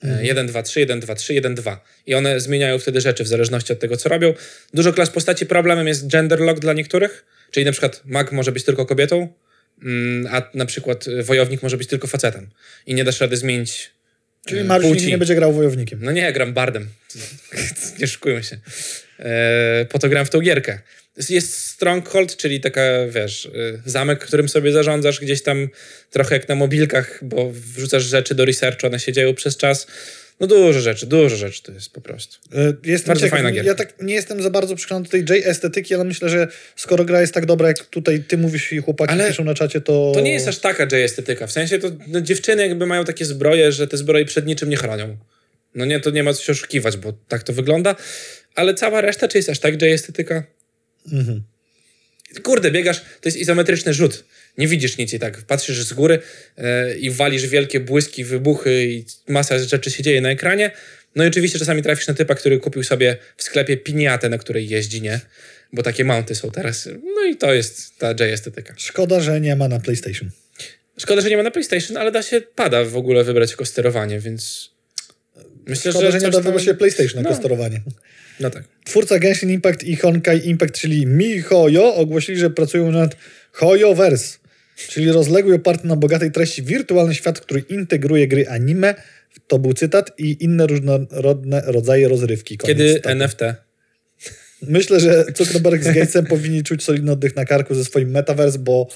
[0.02, 0.24] Mhm.
[0.26, 1.84] 1, 2, 3, 1, 2, 3, 1, 2.
[2.06, 4.34] I one zmieniają wtedy rzeczy w zależności od tego, co robią.
[4.74, 8.64] Dużo klas postaci problemem jest gender lock dla niektórych, czyli na przykład mag może być
[8.64, 9.28] tylko kobietą,
[10.30, 12.48] a na przykład y, wojownik może być tylko facetem.
[12.86, 13.90] I nie dasz rady zmienić
[14.46, 15.06] Czyli y, Mariusz płci.
[15.06, 15.98] nie będzie grał wojownikiem.
[16.02, 16.88] No nie, gram bardem.
[18.00, 18.58] nie szukujmy się.
[19.18, 20.78] E, po to gram w tą gierkę.
[21.28, 23.50] Jest- Stronghold, czyli taka, wiesz,
[23.86, 25.68] zamek, którym sobie zarządzasz gdzieś tam
[26.10, 29.86] trochę jak na mobilkach, bo wrzucasz rzeczy do researchu, one się dzieją przez czas.
[30.40, 32.38] No dużo rzeczy, dużo rzeczy to jest po prostu.
[32.54, 33.30] E, Jestem Bardzo ciekaw.
[33.38, 33.68] fajna gierka.
[33.68, 37.20] Ja tak nie jestem za bardzo przekonany do tej J-estetyki, ale myślę, że skoro gra
[37.20, 40.12] jest tak dobra, jak tutaj ty mówisz i chłopaki Ale piszą na czacie, to...
[40.14, 41.46] To nie jest aż taka J-estetyka.
[41.46, 44.76] W sensie to no, dziewczyny jakby mają takie zbroje, że te zbroje przed niczym nie
[44.76, 45.16] chronią.
[45.74, 47.96] No nie, to nie ma co się oszukiwać, bo tak to wygląda.
[48.54, 50.42] Ale cała reszta, czy jest aż tak J-estetyka?
[51.12, 51.42] Mhm.
[52.42, 54.24] Kurde, biegasz, to jest izometryczny rzut.
[54.58, 56.18] Nie widzisz nic i tak patrzysz z góry
[56.58, 60.70] e, i walisz wielkie błyski, wybuchy i masa rzeczy się dzieje na ekranie.
[61.16, 64.68] No i oczywiście czasami trafisz na typa, który kupił sobie w sklepie piniatę, na której
[64.68, 65.20] jeździ, nie?
[65.72, 66.88] Bo takie mounty są teraz.
[67.14, 68.74] No i to jest ta J-estetyka.
[68.76, 70.30] Szkoda, że nie ma na PlayStation.
[70.98, 74.20] Szkoda, że nie ma na PlayStation, ale da się pada w ogóle wybrać jako sterowanie,
[74.20, 74.70] więc
[75.66, 77.36] myślę, Szkoda, że nie coś da tam- się PlayStation jako No.
[77.36, 77.80] sterowanie.
[78.40, 78.64] No tak.
[78.84, 83.16] Twórca Genshin Impact i Honkai Impact, czyli MiHoYo, ogłosili, że pracują nad
[83.52, 84.38] HoYoverse,
[84.76, 88.94] czyli rozległy oparty na bogatej treści wirtualny świat, który integruje gry anime,
[89.46, 92.58] to był cytat, i inne różnorodne rodzaje rozrywki.
[92.58, 93.08] Koniec Kiedy cytatu.
[93.08, 93.40] NFT?
[94.62, 98.88] Myślę, że Zuckerberg z Gatesem powinni czuć solidny oddech na karku ze swoim metaverse, bo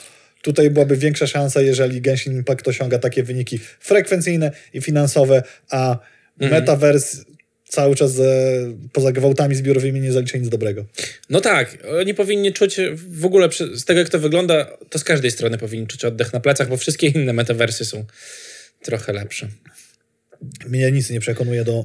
[0.43, 5.99] tutaj byłaby większa szansa, jeżeli Genshin Impact osiąga takie wyniki frekwencyjne i finansowe, a
[6.41, 7.25] metaverse
[7.71, 8.13] cały czas
[8.93, 10.85] poza gwałtami zbiorowymi nie zaliczy nic dobrego.
[11.31, 15.31] No tak, oni powinni czuć w ogóle z tego, jak to wygląda, to z każdej
[15.31, 18.05] strony powinni czuć oddech na plecach, bo wszystkie inne metawersy są
[18.83, 19.49] trochę lepsze.
[20.69, 21.85] Mnie nic nie przekonuje do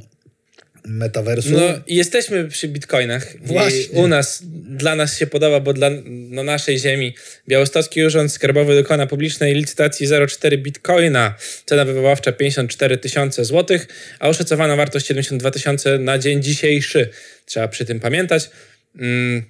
[0.88, 1.50] metaversu.
[1.50, 3.38] No jesteśmy przy bitcoinach.
[3.42, 4.00] Właśnie.
[4.00, 4.44] U nas,
[4.78, 7.16] dla nas się podoba, bo dla na naszej ziemi
[7.48, 11.36] Białostocki Urząd Skarbowy dokona publicznej licytacji 0,4 bitcoina.
[11.66, 13.88] Cena wywoławcza 54 tysiące złotych,
[14.20, 17.10] a oszacowana wartość 72 tysiące na dzień dzisiejszy.
[17.46, 18.50] Trzeba przy tym pamiętać.
[19.00, 19.44] Mm,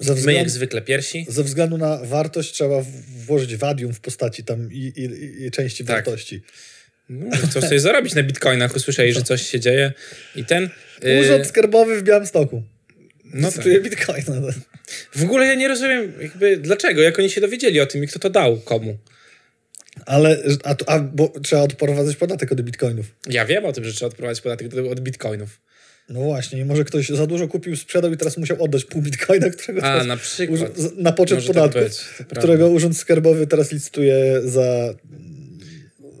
[0.00, 1.26] ze, my względu, jak zwykle piersi.
[1.28, 2.84] ze względu na wartość trzeba
[3.26, 5.96] włożyć wadium w postaci tam i, i, i części Tak.
[5.96, 6.42] wartości.
[7.10, 9.92] No, chcą sobie zarobić na bitcoinach, usłyszeli, że coś się dzieje
[10.36, 10.70] i ten...
[11.04, 12.62] y, Urząd Skarbowy w Białymstoku.
[13.34, 13.82] no tak.
[13.82, 14.32] Bitcoina.
[15.16, 18.18] W ogóle ja nie rozumiem jakby dlaczego, jak oni się dowiedzieli o tym i kto
[18.18, 18.98] to dał, komu.
[20.06, 23.06] Ale a, a, bo trzeba odprowadzać podatek od bitcoinów.
[23.28, 25.60] Ja wiem o tym, że trzeba odprowadzić podatek od bitcoinów.
[26.08, 29.50] No właśnie, i może ktoś za dużo kupił, sprzedał i teraz musiał oddać pół bitcoina,
[29.50, 30.78] którego A, na przykład.
[30.96, 31.80] na poczet tak to prawda.
[32.38, 34.94] którego Urząd Skarbowy teraz licytuje za,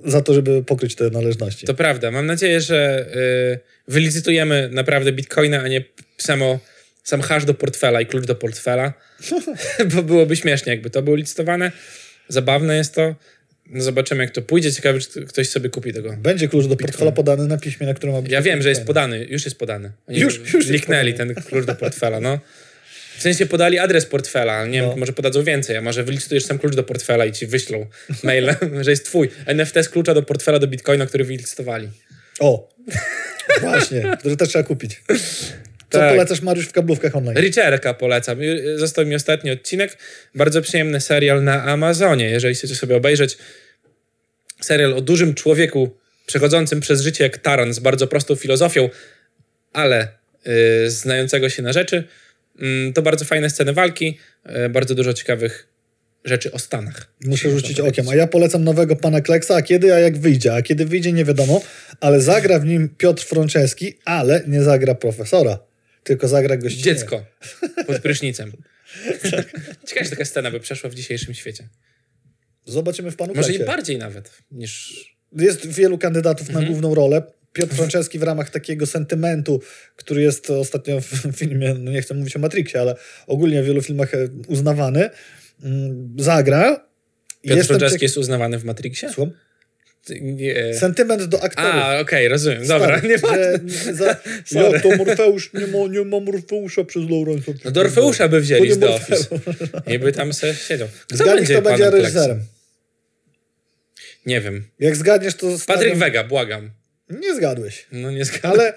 [0.04, 1.66] za to, żeby pokryć te należności.
[1.66, 2.10] To prawda.
[2.10, 3.06] Mam nadzieję, że
[3.54, 5.84] y, wylicytujemy naprawdę bitcoina, a nie
[6.18, 6.58] samo,
[7.04, 8.92] sam hash do portfela i klucz do portfela.
[9.94, 11.72] Bo byłoby śmiesznie, jakby to było licytowane.
[12.28, 13.14] Zabawne jest to.
[13.66, 14.72] No zobaczymy, jak to pójdzie.
[14.72, 16.16] Ciekawe, czy ktoś sobie kupi tego.
[16.16, 18.84] Będzie klucz do portfela podany na piśmie, na którym ma być Ja wiem, że jest
[18.84, 19.26] podany.
[19.30, 19.92] Już jest podany.
[20.06, 21.34] Oni Już- już Liknęli podany.
[21.34, 22.38] ten klucz do portfela, no.
[23.20, 24.90] W sensie podali adres portfela, nie No.
[24.90, 27.86] wiem, może podadzą więcej, a może wylicytujesz sam klucz do portfela i ci wyślą
[28.22, 29.28] mailem, że jest twój.
[29.46, 31.88] NFT z klucza do portfela do bitcoina, który wylicytowali.
[32.38, 32.68] O,
[33.60, 35.02] właśnie, który też trzeba kupić.
[35.90, 36.10] Co Tak.
[36.12, 37.36] polecasz, Mariusz, w kablówkach online?
[37.38, 38.38] Richerka polecam.
[38.76, 39.98] Został mi ostatni odcinek.
[40.34, 43.38] Bardzo przyjemny serial na Amazonie, jeżeli chcecie sobie obejrzeć.
[44.60, 45.96] Serial o dużym człowieku
[46.26, 48.88] przechodzącym przez życie jak taran z bardzo prostą filozofią,
[49.72, 50.08] ale
[50.86, 52.04] y, znającego się na rzeczy.
[52.58, 54.18] Mm, to bardzo fajne sceny walki,
[54.66, 55.68] y, bardzo dużo ciekawych
[56.24, 57.12] rzeczy o Stanach.
[57.24, 58.08] Muszę rzucić okiem.
[58.08, 59.54] A ja polecam nowego pana Kleksa.
[59.56, 60.54] A kiedy, a jak wyjdzie?
[60.54, 61.62] A kiedy wyjdzie, nie wiadomo.
[62.00, 65.58] Ale zagra w nim Piotr Franceski, ale nie zagra profesora.
[66.04, 66.82] Tylko zagra gościnę.
[66.84, 67.24] Dziecko
[67.86, 68.52] pod prysznicem.
[69.86, 71.68] Ciekawe, że taka scena by przeszła w dzisiejszym świecie.
[72.66, 73.66] Zobaczymy w panu Może i Kleksie.
[73.66, 75.04] bardziej nawet niż
[75.38, 76.64] Jest wielu kandydatów Mhm.
[76.64, 77.22] na główną rolę.
[77.52, 79.62] Piotr Franceski w ramach takiego sentymentu,
[79.96, 81.06] który jest ostatnio w
[81.38, 82.94] filmie, no nie chcę mówić o Matrixie, ale
[83.26, 85.10] ogólnie w wielu filmach e, uznawany,
[85.62, 86.86] mm, zagra.
[87.42, 89.08] Piotr Jestem Franceski ciek- jest uznawany w Matrixie?
[89.08, 89.34] Słucham?
[90.20, 90.74] Nie.
[90.74, 91.74] Sentyment do aktorów.
[91.74, 92.66] A, okej, rozumiem.
[92.66, 94.06] Dobra, Stary, nie że, za,
[94.60, 97.52] ja to Morfeusz, nie ma, nie ma Morfeusza przez Laurensa.
[97.64, 98.94] No do Orfeusza by wzięli z nie The.
[98.94, 99.26] Office.
[99.86, 100.88] I by tam se siedział.
[101.06, 102.40] Kto Zgadnij, kto będzie reżyserem.
[104.26, 104.64] Nie wiem.
[104.78, 106.70] Jak zgadniesz, to Patryk Wega, błagam.
[107.10, 108.50] Nie zgadłeś, No nie zgadzam.
[108.52, 108.74] ale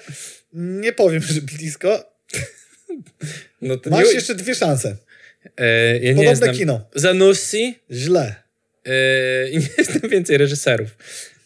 [0.53, 2.03] nie powiem, że blisko.
[3.61, 4.95] No Masz nie, jeszcze dwie szanse.
[5.57, 6.55] e, ja Podobne znam.
[6.55, 6.89] kino.
[6.95, 8.35] Zanussi Źle.
[8.85, 10.89] e, i nie znam więcej reżyserów.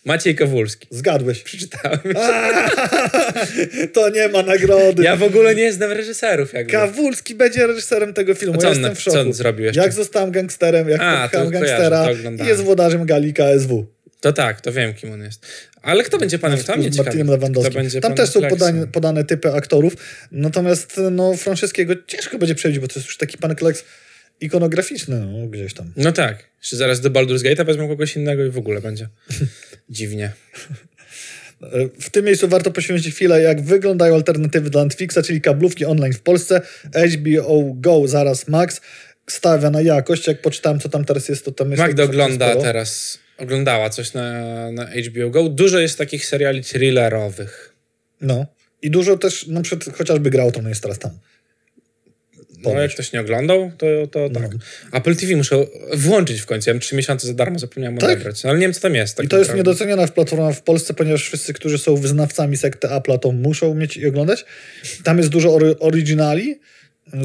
[0.06, 0.88] Maciej Kowulski.
[0.92, 1.40] Zgadłeś.
[1.44, 2.00] Przeczytałem.
[3.94, 5.04] to nie ma nagrody.
[5.04, 6.54] Ja w ogóle nie znam reżyserów.
[6.54, 6.72] Jakby.
[6.72, 8.56] Kawulski będzie reżyserem tego filmu.
[8.56, 9.18] A co ja on- jestem w co szoku.
[9.28, 9.82] on zrobił jeszcze?
[9.82, 12.08] Jak zostałem gangsterem, jak A, to kojarzę, gangstera
[12.38, 13.86] to i jest włodarzem Gali KSW.
[14.22, 15.46] To tak, to wiem, kim on jest.
[15.88, 16.58] Ale kto będzie panem?
[16.58, 16.98] Z ciekawi.
[16.98, 17.74] Martinem Lewandowskim.
[17.74, 19.94] będzie Tam też są podane, podane typy aktorów,
[20.32, 23.84] natomiast no, Franceskiego ciężko będzie przebić, bo to jest już taki pan Kleks
[24.42, 25.94] ikonograficzny no, gdzieś tam.
[25.96, 26.44] No tak.
[26.58, 29.08] Jeszcze zaraz do Baldur's Gate'a wezmą kogoś innego i w ogóle będzie
[29.90, 30.32] dziwnie.
[32.00, 36.22] W tym miejscu warto poświęcić chwilę, jak wyglądają alternatywy dla Netflixa, czyli kablówki online w
[36.22, 36.62] Polsce.
[37.14, 38.82] HBO Go, zaraz Max,
[39.30, 40.28] stawia na jakość.
[40.28, 41.80] Jak poczytałem, co tam teraz jest, to tam jest...
[41.80, 44.32] Magda ogląda teraz, oglądała coś na,
[44.72, 45.50] na HBO Go.
[45.50, 47.74] Dużo jest takich seriali thrillerowych.
[48.22, 48.46] No.
[48.82, 51.12] I dużo też, na przykład chociażby Grał, to jest teraz tam.
[52.64, 54.40] No, jak ktoś nie oglądał, to, to No.
[54.40, 54.52] tak.
[54.94, 56.70] Apple TV muszę włączyć w końcu.
[56.70, 58.10] Ja mam trzy miesiące za darmo, zapomniałem Tak?
[58.10, 58.44] odebrać.
[58.44, 59.18] No, ale nie wiem, co tam jest.
[59.18, 59.70] Tak I to jest naprawdę.
[59.72, 63.98] niedoceniona w platforma w Polsce, ponieważ wszyscy, którzy są wyznawcami sekty Apple'a, to muszą mieć
[63.98, 64.46] i oglądać.
[65.04, 66.60] Tam jest dużo ory- originali,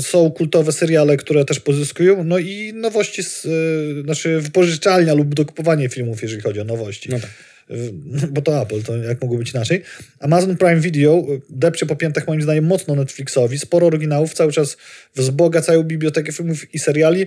[0.01, 5.89] są kultowe seriale, które też pozyskują, no i nowości, z, y, znaczy wypożyczalnia lub dokupowanie
[5.89, 7.11] filmów, jeżeli chodzi o nowości.
[7.11, 7.31] No tak.
[7.71, 7.93] Y,
[8.31, 9.83] Bo to Apple, to jak mogło być inaczej.
[10.21, 13.59] Amazon Prime Video y, depcze po piętach moim zdaniem mocno Netflixowi.
[13.59, 14.77] Sporo oryginałów, cały czas
[15.15, 17.27] wzbogacają bibliotekę filmów i seriali,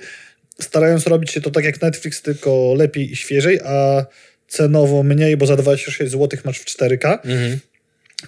[0.62, 4.06] starając robić się to tak jak Netflix, tylko lepiej i świeżej, a
[4.48, 7.20] cenowo mniej, bo za 26 zł masz w 4K.
[7.24, 7.60] Mhm.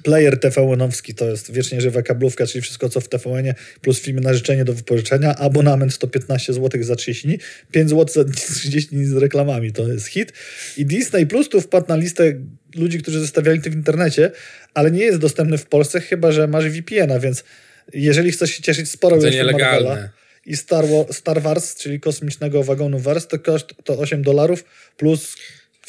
[0.03, 4.33] Player TVN-owski to jest wiecznie żywa kablówka, czyli wszystko co w TVN-ie, plus filmy na
[4.33, 5.35] życzenie do wypożyczenia.
[5.35, 7.39] Abonament to 15 zł za 30 dni,
[7.71, 10.33] 5 zł za 30 dni z reklamami, to jest hit.
[10.77, 12.33] I Disney Plus tu wpadł na listę
[12.75, 14.31] ludzi, którzy zostawiali to w internecie,
[14.73, 17.43] ale nie jest dostępny w Polsce, chyba że masz VPN-a, więc
[17.93, 20.09] jeżeli chcesz się cieszyć sporo To nielegalne.
[20.45, 24.63] i Star, War, Star Wars, czyli kosmicznego wagonu Wars, to koszt to 8 dolarów
[24.97, 25.35] plus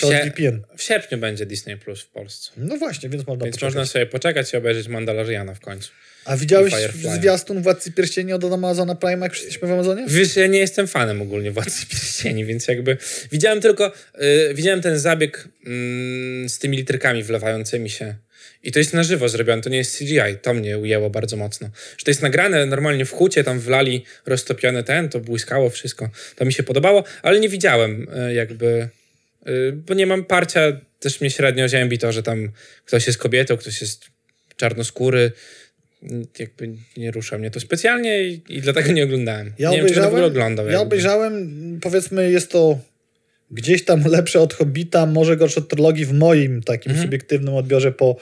[0.01, 0.63] Sie- VPN.
[0.77, 2.51] W sierpniu będzie Disney Plus w Polsce.
[2.57, 3.75] No właśnie, więc można Więc poczekać.
[3.75, 5.91] można sobie poczekać i obejrzeć Mandaloriana w końcu.
[6.25, 6.75] A widziałeś
[7.19, 10.05] zwiastun Władcy Pierścieni od Amazona Prime, jak jesteśmy w Amazonie?
[10.09, 12.97] Wiesz, ja nie jestem fanem ogólnie Władcy Pierścieni, więc jakby
[13.33, 13.93] widziałem tylko,
[14.51, 18.15] y, widziałem ten zabieg mm, z tymi literkami wlewającymi się.
[18.63, 20.39] I to jest na żywo zrobione, to nie jest CGI.
[20.43, 21.71] To mnie ujęło bardzo mocno.
[21.99, 26.11] Że to jest nagrane normalnie w hucie, tam wlali roztopiony ten, to błyskało wszystko.
[26.37, 28.89] To mi się podobało, ale nie widziałem y, jakby,
[29.75, 30.61] bo nie mam parcia,
[31.01, 32.49] też mnie średnio ziębi to, że tam
[32.85, 34.05] ktoś jest kobietą, ktoś jest
[34.57, 35.33] czarnoskóry.
[36.39, 39.53] Jakby nie rusza mnie to specjalnie i, i dlatego nie oglądałem.
[39.59, 40.67] Ja nie wiem, czy w ogóle oglądał.
[40.67, 40.87] ja jakby.
[40.87, 42.79] obejrzałem, powiedzmy, jest to
[43.51, 47.07] gdzieś tam lepsze od Hobbita, może gorsze od trylogii w moim takim Mhm.
[47.09, 48.17] subiektywnym odbiorze po,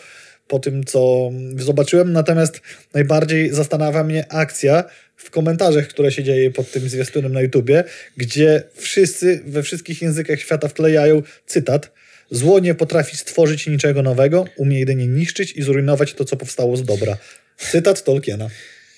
[0.48, 2.12] po tym, co zobaczyłem.
[2.12, 2.60] Natomiast
[2.94, 4.84] najbardziej zastanawia mnie akcja
[5.16, 7.84] w komentarzach, które się dzieje pod tym zwiastunem na YouTubie,
[8.16, 11.90] gdzie wszyscy we wszystkich językach świata wklejają cytat
[12.30, 16.84] Zło nie potrafi stworzyć niczego nowego, umie jedynie niszczyć i zrujnować to, co powstało z
[16.84, 17.16] dobra.
[17.58, 18.50] Cytat Tolkiena.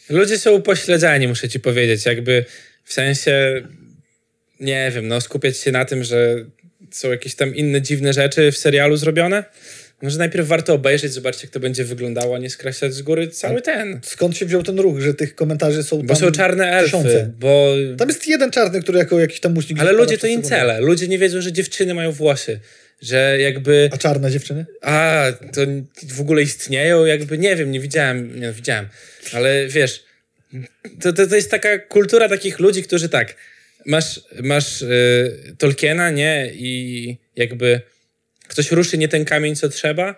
[0.09, 2.07] Ludzie są upośledzeni, muszę ci powiedzieć.
[2.07, 2.45] Jakby
[2.85, 3.63] w sensie,
[4.61, 6.45] nie wiem, no skupiać się na tym, że
[6.91, 9.45] są jakieś tam inne dziwne rzeczy w serialu zrobione.
[10.03, 13.63] Może najpierw warto obejrzeć, zobaczyć jak to będzie wyglądało, a nie skreślać z góry cały
[13.63, 14.01] ten.
[14.03, 17.31] Skąd się wziął ten ruch, że tych komentarzy są Bo są czarne elfy, tysiące?
[17.41, 17.75] bo...
[17.99, 19.81] Tam jest jeden czarny, który jako jakiś tam muśnik...
[19.81, 20.81] Ale ludzie to incele.
[20.81, 22.61] Ludzie nie wiedzą, że dziewczyny mają włosy.
[23.03, 23.91] Że jakby...
[23.93, 24.67] A czarne dziewczyny?
[24.83, 25.61] A, to
[26.09, 27.05] w ogóle istnieją?
[27.05, 28.89] Jakby nie wiem, nie widziałem, nie widziałem.
[29.33, 30.05] Ale wiesz,
[31.01, 33.35] to, to, to jest taka kultura takich ludzi, którzy tak,
[33.87, 36.51] masz, masz y, Tolkiena, nie?
[36.55, 37.81] I jakby
[38.49, 40.15] ktoś ruszy nie ten kamień, co trzeba,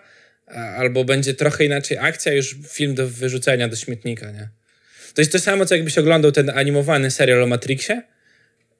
[0.77, 4.49] albo będzie trochę inaczej akcja, już film do wyrzucenia do śmietnika, nie?
[5.13, 8.01] To jest to samo, co jakbyś oglądał ten animowany serial o Matrixie.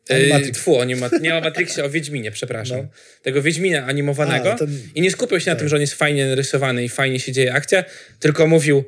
[0.09, 0.47] Animatrix.
[0.47, 2.77] Yy, Tfu, o nie, ma, nie o Matrixie, o Wiedźminie, przepraszam.
[2.77, 2.87] No.
[3.21, 4.53] Tego Wiedźmina animowanego.
[4.53, 7.19] A, ten- I nie skupiał się na tym, że on jest fajnie narysowany i fajnie
[7.19, 7.83] się dzieje akcja,
[8.19, 8.83] tylko mówił,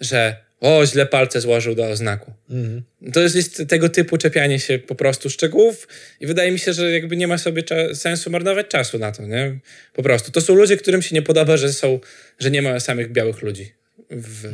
[0.00, 2.32] że o, źle palce złożył do oznaku.
[2.50, 2.82] Mhm.
[3.12, 5.88] To jest, jest tego typu czepianie się po prostu szczegółów
[6.20, 7.62] i wydaje mi się, że jakby nie ma sobie
[7.94, 9.58] sensu marnować czasu na to, nie?
[9.92, 10.32] Po prostu.
[10.32, 12.00] To są ludzie, którym się nie podoba, że są,
[12.38, 13.72] że nie ma samych białych ludzi
[14.10, 14.46] w,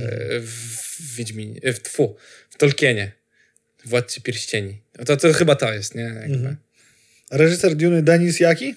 [0.43, 2.17] w Wiedźminie, w, tfu,
[2.51, 3.13] w Tolkienie,
[3.85, 4.81] w Władcy Pierścieni.
[5.07, 6.03] To, to chyba to jest, nie?
[6.03, 6.57] Jakby.
[7.31, 8.75] Reżyser Duny Denis Jaki?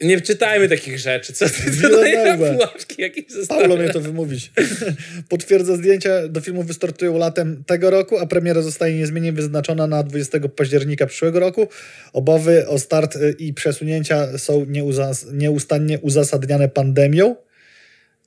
[0.00, 1.32] Nie czytajmy takich rzeczy.
[1.32, 4.52] Co ty tutaj pułapki jakieś Paulo mnie to wymówić.
[5.28, 10.38] Potwierdza zdjęcia do filmu wystartują latem tego roku, a premiera zostaje niezmiennie wyznaczona na 20
[10.56, 11.68] października przyszłego roku.
[12.12, 17.36] Obawy o start y, i przesunięcia są nieuzas- nieustannie uzasadniane pandemią.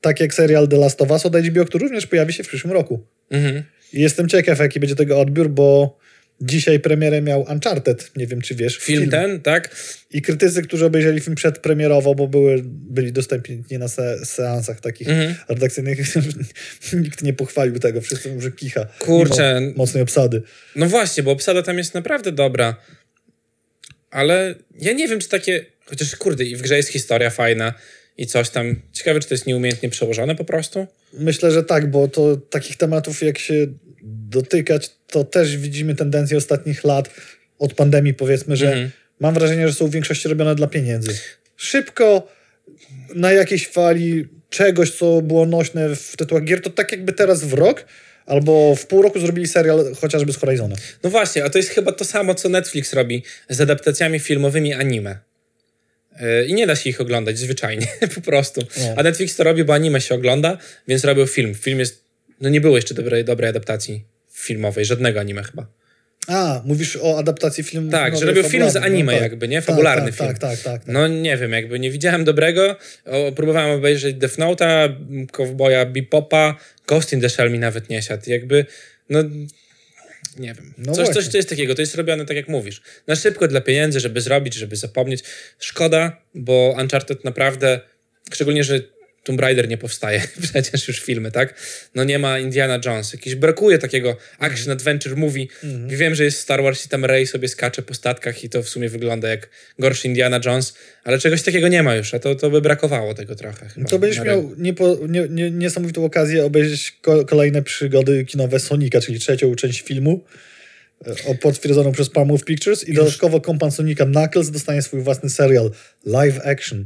[0.01, 2.73] Tak jak serial The Last of Us od HBO, który również pojawi się w przyszłym
[2.73, 3.05] roku.
[3.29, 3.63] Mhm.
[3.93, 5.97] Jestem ciekaw, jaki będzie tego odbiór, bo
[6.41, 8.11] dzisiaj premierę miał Uncharted.
[8.15, 8.77] Nie wiem, czy wiesz.
[8.77, 9.75] Film ten, tak?
[10.11, 15.35] I krytycy, którzy obejrzeli film przedpremierowo, bo były, byli dostępni na se, seansach takich Mhm.
[15.49, 16.15] redakcyjnych,
[17.03, 18.01] nikt nie pochwalił tego.
[18.01, 18.85] Wszyscy mówią, że kicha.
[18.99, 19.61] Kurczę.
[19.75, 20.41] Mocnej obsady.
[20.75, 22.75] No właśnie, bo obsada tam jest naprawdę dobra.
[24.11, 25.65] Ale ja nie wiem, czy takie.
[25.85, 27.73] Chociaż kurde, i w grze jest historia fajna
[28.17, 28.75] i coś tam.
[28.93, 30.87] Ciekawe, czy to jest nieumiejętnie przełożone po prostu.
[31.13, 33.67] Myślę, że tak, bo to takich tematów, jak się
[34.03, 37.09] dotykać, to też widzimy tendencję ostatnich lat,
[37.59, 38.91] od pandemii powiedzmy, że Mhm.
[39.19, 41.17] mam wrażenie, że są w większości robione dla pieniędzy.
[41.55, 42.27] Szybko,
[43.15, 47.53] na jakiejś fali czegoś, co było nośne w tytułach gier, to tak jakby teraz w
[47.53, 47.85] rok
[48.25, 50.75] albo w pół roku zrobili serial chociażby z Horizona.
[51.03, 55.17] No właśnie, a to jest chyba to samo, co Netflix robi z adaptacjami filmowymi anime.
[56.19, 58.61] Yy, I nie da się ich oglądać zwyczajnie, po prostu.
[58.77, 58.93] No.
[58.97, 61.55] A Netflix to robi, bo anime się ogląda, więc robią film.
[61.55, 62.06] Film jest.
[62.41, 65.67] No nie było jeszcze dobrej, dobrej adaptacji filmowej, żadnego anime chyba.
[66.27, 67.91] A, mówisz o adaptacji filmu.
[67.91, 68.99] Tak, że robią film z fabularnej.
[68.99, 69.21] anime tak.
[69.21, 69.57] jakby, nie?
[69.57, 70.29] Tak, Fabularny tak, film.
[70.29, 70.83] Tak, tak, tak.
[70.83, 70.93] tak.
[70.93, 72.75] No nie wiem, jakby nie widziałem dobrego.
[73.05, 74.95] O, próbowałem obejrzeć Death Note'a,
[75.31, 76.55] Cowboya Bebopa,
[76.87, 78.29] Ghost in the Shell mi nawet nie siadł.
[78.29, 78.65] Jakby,
[79.09, 79.23] no
[80.39, 80.73] nie wiem.
[80.77, 82.81] No coś, coś, co jest takiego, to jest robione tak jak mówisz.
[83.07, 85.23] Na szybko dla pieniędzy, żeby zrobić, żeby zapomnieć.
[85.59, 87.79] Szkoda, bo Uncharted naprawdę,
[88.33, 88.79] szczególnie, że
[89.27, 90.21] Tomb Raider nie powstaje
[90.51, 91.53] przecież już filmy, tak?
[91.95, 93.13] No nie ma Indiana Jones.
[93.13, 95.45] Jakiś brakuje takiego action adventure movie.
[95.63, 95.87] Mhm.
[95.97, 98.69] Wiem, że jest Star Wars i tam Rey sobie skacze po statkach i to w
[98.69, 99.49] sumie wygląda jak
[99.79, 100.73] gorszy Indiana Jones,
[101.03, 103.69] ale czegoś takiego nie ma już, a to, to by brakowało tego trochę.
[103.69, 109.01] Chyba, To będziesz miał niepo, nie, nie, niesamowitą okazję obejrzeć ko- kolejne przygody kinowe Sonika,
[109.01, 110.23] czyli trzecią część filmu,
[111.27, 115.71] o- potwierdzoną przez Palmove Pictures i dodatkowo kompan Sonika Knuckles dostanie swój własny serial
[116.05, 116.85] live action.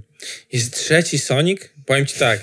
[0.51, 1.61] Jest trzeci Sonic?
[1.85, 2.39] Powiem ci tak,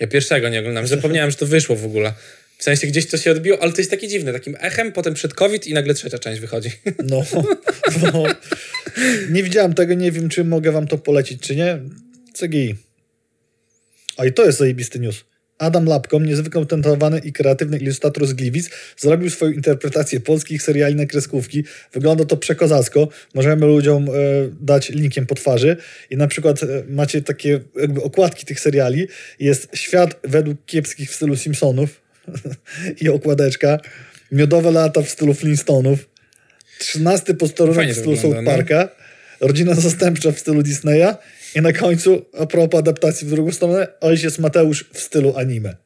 [0.00, 2.12] ja pierwszego nie oglądam, zapomniałem, że to wyszło w ogóle.
[2.58, 5.34] W sensie gdzieś to się odbiło, ale to jest takie dziwne, takim echem, potem przed
[5.34, 6.70] COVID i nagle trzecia część wychodzi.
[7.10, 7.24] No,
[8.12, 8.24] no.
[9.30, 11.78] nie widziałem tego, nie wiem, czy mogę wam to polecić, czy nie.
[12.40, 12.74] CGI.
[14.16, 15.24] A i to jest zajebisty news.
[15.62, 21.06] Adam Lapkom, niezwykle utalentowany i kreatywny ilustrator z Gliwic, zrobił swoją interpretację polskich seriali na
[21.06, 21.64] kreskówki.
[21.92, 23.08] Wygląda to przekozacko.
[23.34, 24.10] Możemy ludziom e,
[24.60, 25.76] dać linkiem po twarzy.
[26.10, 29.08] I na przykład e, macie takie jakby okładki tych seriali.
[29.38, 32.00] Jest świat według kiepskich w stylu Simpsonów
[33.02, 33.78] i okładeczka.
[34.32, 36.08] Miodowe lata w stylu Flintstoneów.
[36.78, 38.50] Trzynasty posterunek w stylu South no.
[38.50, 38.88] Parka.
[39.40, 41.16] Rodzina zastępcza w stylu Disneya.
[41.54, 45.81] I na końcu, a propos adaptacji w drugą stronę, ojciec Mateusz w stylu anime.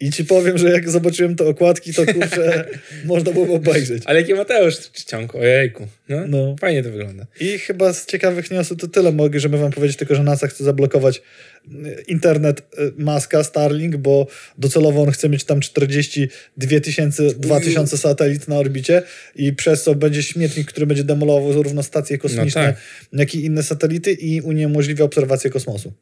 [0.00, 2.68] I ci powiem, że jak zobaczyłem te okładki, to kurczę,
[3.04, 4.02] można było obejrzeć.
[4.06, 5.86] Ale jaki Mateusz czcionku, ojejku.
[6.08, 6.56] No, No.
[6.60, 7.26] Fajnie to wygląda.
[7.40, 10.64] I chyba z ciekawych newsów to tyle mogę, żeby wam powiedzieć, tylko że NASA chce
[10.64, 11.22] zablokować
[11.66, 14.26] y, internet y, maska Starlink, bo
[14.58, 19.02] docelowo on chce mieć tam 42 tysięcy, 2 tysiące satelit na orbicie
[19.36, 22.76] i przez co będzie śmietnik, który będzie demolował zarówno stacje kosmiczne, tak.
[23.12, 25.92] jak i inne satelity i uniemożliwia obserwację kosmosu.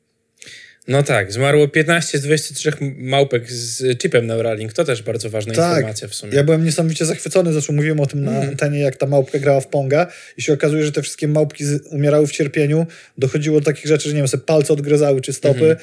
[0.90, 4.72] No tak, zmarło 15 z 23 małpek z chipem Neuralink.
[4.72, 5.76] To też bardzo ważna Tak.
[5.76, 6.34] informacja w sumie.
[6.34, 9.66] Ja byłem niesamowicie zachwycony, zresztą mówiłem o tym na antenie, jak ta małpka grała w
[9.66, 12.86] Ponga i się okazuje, że te wszystkie małpki umierały w cierpieniu.
[13.18, 15.76] Dochodziło do takich rzeczy, że nie wiem, sobie palce odgryzały czy stopy.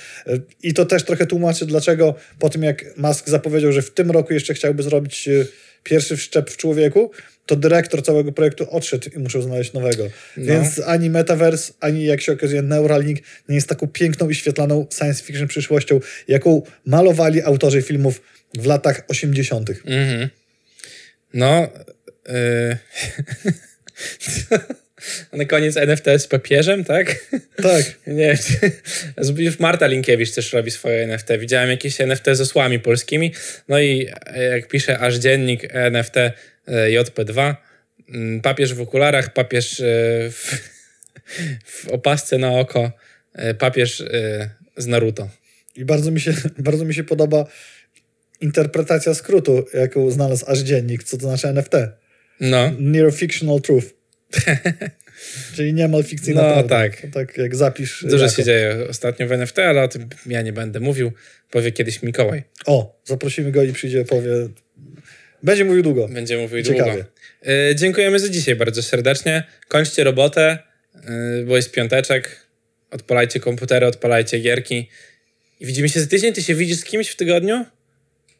[0.63, 4.33] I to też trochę tłumaczy, dlaczego po tym jak Musk zapowiedział, że w tym roku
[4.33, 5.45] jeszcze chciałby zrobić e,
[5.87, 7.11] pierwszy wszczep w człowieku,
[7.45, 10.07] to dyrektor całego projektu odszedł i muszą znaleźć nowego.
[10.37, 13.19] Więc ani Metaverse, ani jak się okazuje Neuralink
[13.49, 18.21] nie jest taką piękną i świetlaną science fiction przyszłością, jaką malowali autorzy filmów
[18.57, 19.69] w latach 80.
[19.69, 20.29] Mhm.
[21.33, 21.67] No.
[25.33, 25.37] Yy...
[25.37, 27.25] na koniec NFT z papieżem, tak?
[27.55, 27.83] Tak.
[28.07, 28.37] Nie,
[29.37, 31.27] już Marta Linkiewicz też robi swoje NFT.
[31.39, 33.33] Widziałem jakieś NFT z osłami polskimi.
[33.67, 36.33] No i e, jak pisze aż dziennik NFT e,
[36.67, 37.55] JP2,
[38.09, 39.83] mm, papież w okularach, papież e,
[40.31, 40.69] w,
[41.83, 42.91] w opasce na oko,
[43.59, 44.03] papież
[44.77, 45.29] z Naruto.
[45.75, 47.45] I bardzo mi się, bardzo mi się podoba
[48.41, 51.73] interpretacja skrótu, jaką znalazł aż dziennik, co to znaczy NFT.
[52.39, 53.96] No, Near fictional truth.
[55.55, 56.75] Czyli niemal fikcyjna No, prawda.
[56.75, 57.01] tak.
[57.01, 58.05] To tak jak zapisz.
[58.09, 58.35] dużo jako.
[58.35, 61.11] się dzieje ostatnio w NFT, ale o tym ja nie będę mówił.
[61.51, 62.43] Powie kiedyś Mikołaj.
[62.65, 64.29] O, zaprosimy go i przyjdzie, powie.
[65.43, 66.07] Będzie mówił długo.
[66.07, 66.91] Będzie mówił Ciekawie.
[66.91, 67.07] długo.
[67.69, 69.43] E, dziękujemy za dzisiaj bardzo serdecznie.
[69.67, 70.57] Kończcie robotę,
[70.95, 72.47] e, bo jest piąteczek.
[72.91, 74.89] Odpalajcie komputery, odpalajcie gierki.
[75.59, 76.33] I widzimy się za tydzień.
[76.33, 77.65] Ty się widzisz z kimś w tygodniu?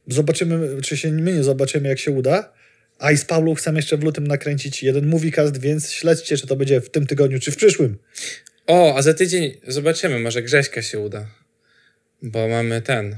[0.08, 2.54] Zobaczymy, czy się my nie zobaczymy, jak się uda.
[3.00, 6.56] A i z Paulą chcemy jeszcze w lutym nakręcić jeden moviecast, więc śledźcie, czy to
[6.56, 7.98] będzie w tym tygodniu, czy w przyszłym.
[8.68, 10.20] O, a za tydzień zobaczymy.
[10.20, 11.28] Może Grześka się uda.
[12.22, 13.16] Bo mamy ten,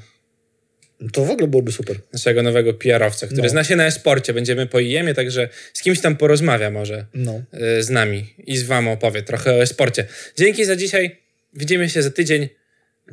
[1.13, 1.99] To w ogóle byłoby super.
[2.13, 3.49] naszego nowego PR-owca, który No.
[3.49, 4.33] zna się na e-sporcie.
[4.33, 7.41] Będziemy po IEM-ie, także z kimś tam porozmawia może No.
[7.51, 10.05] e, z nami i z wam opowie trochę o e-sporcie.
[10.37, 11.19] Dzięki za dzisiaj.
[11.53, 12.49] Widzimy się za tydzień.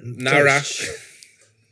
[0.03, 0.61] Nara.
[0.61, 0.91] Cześć.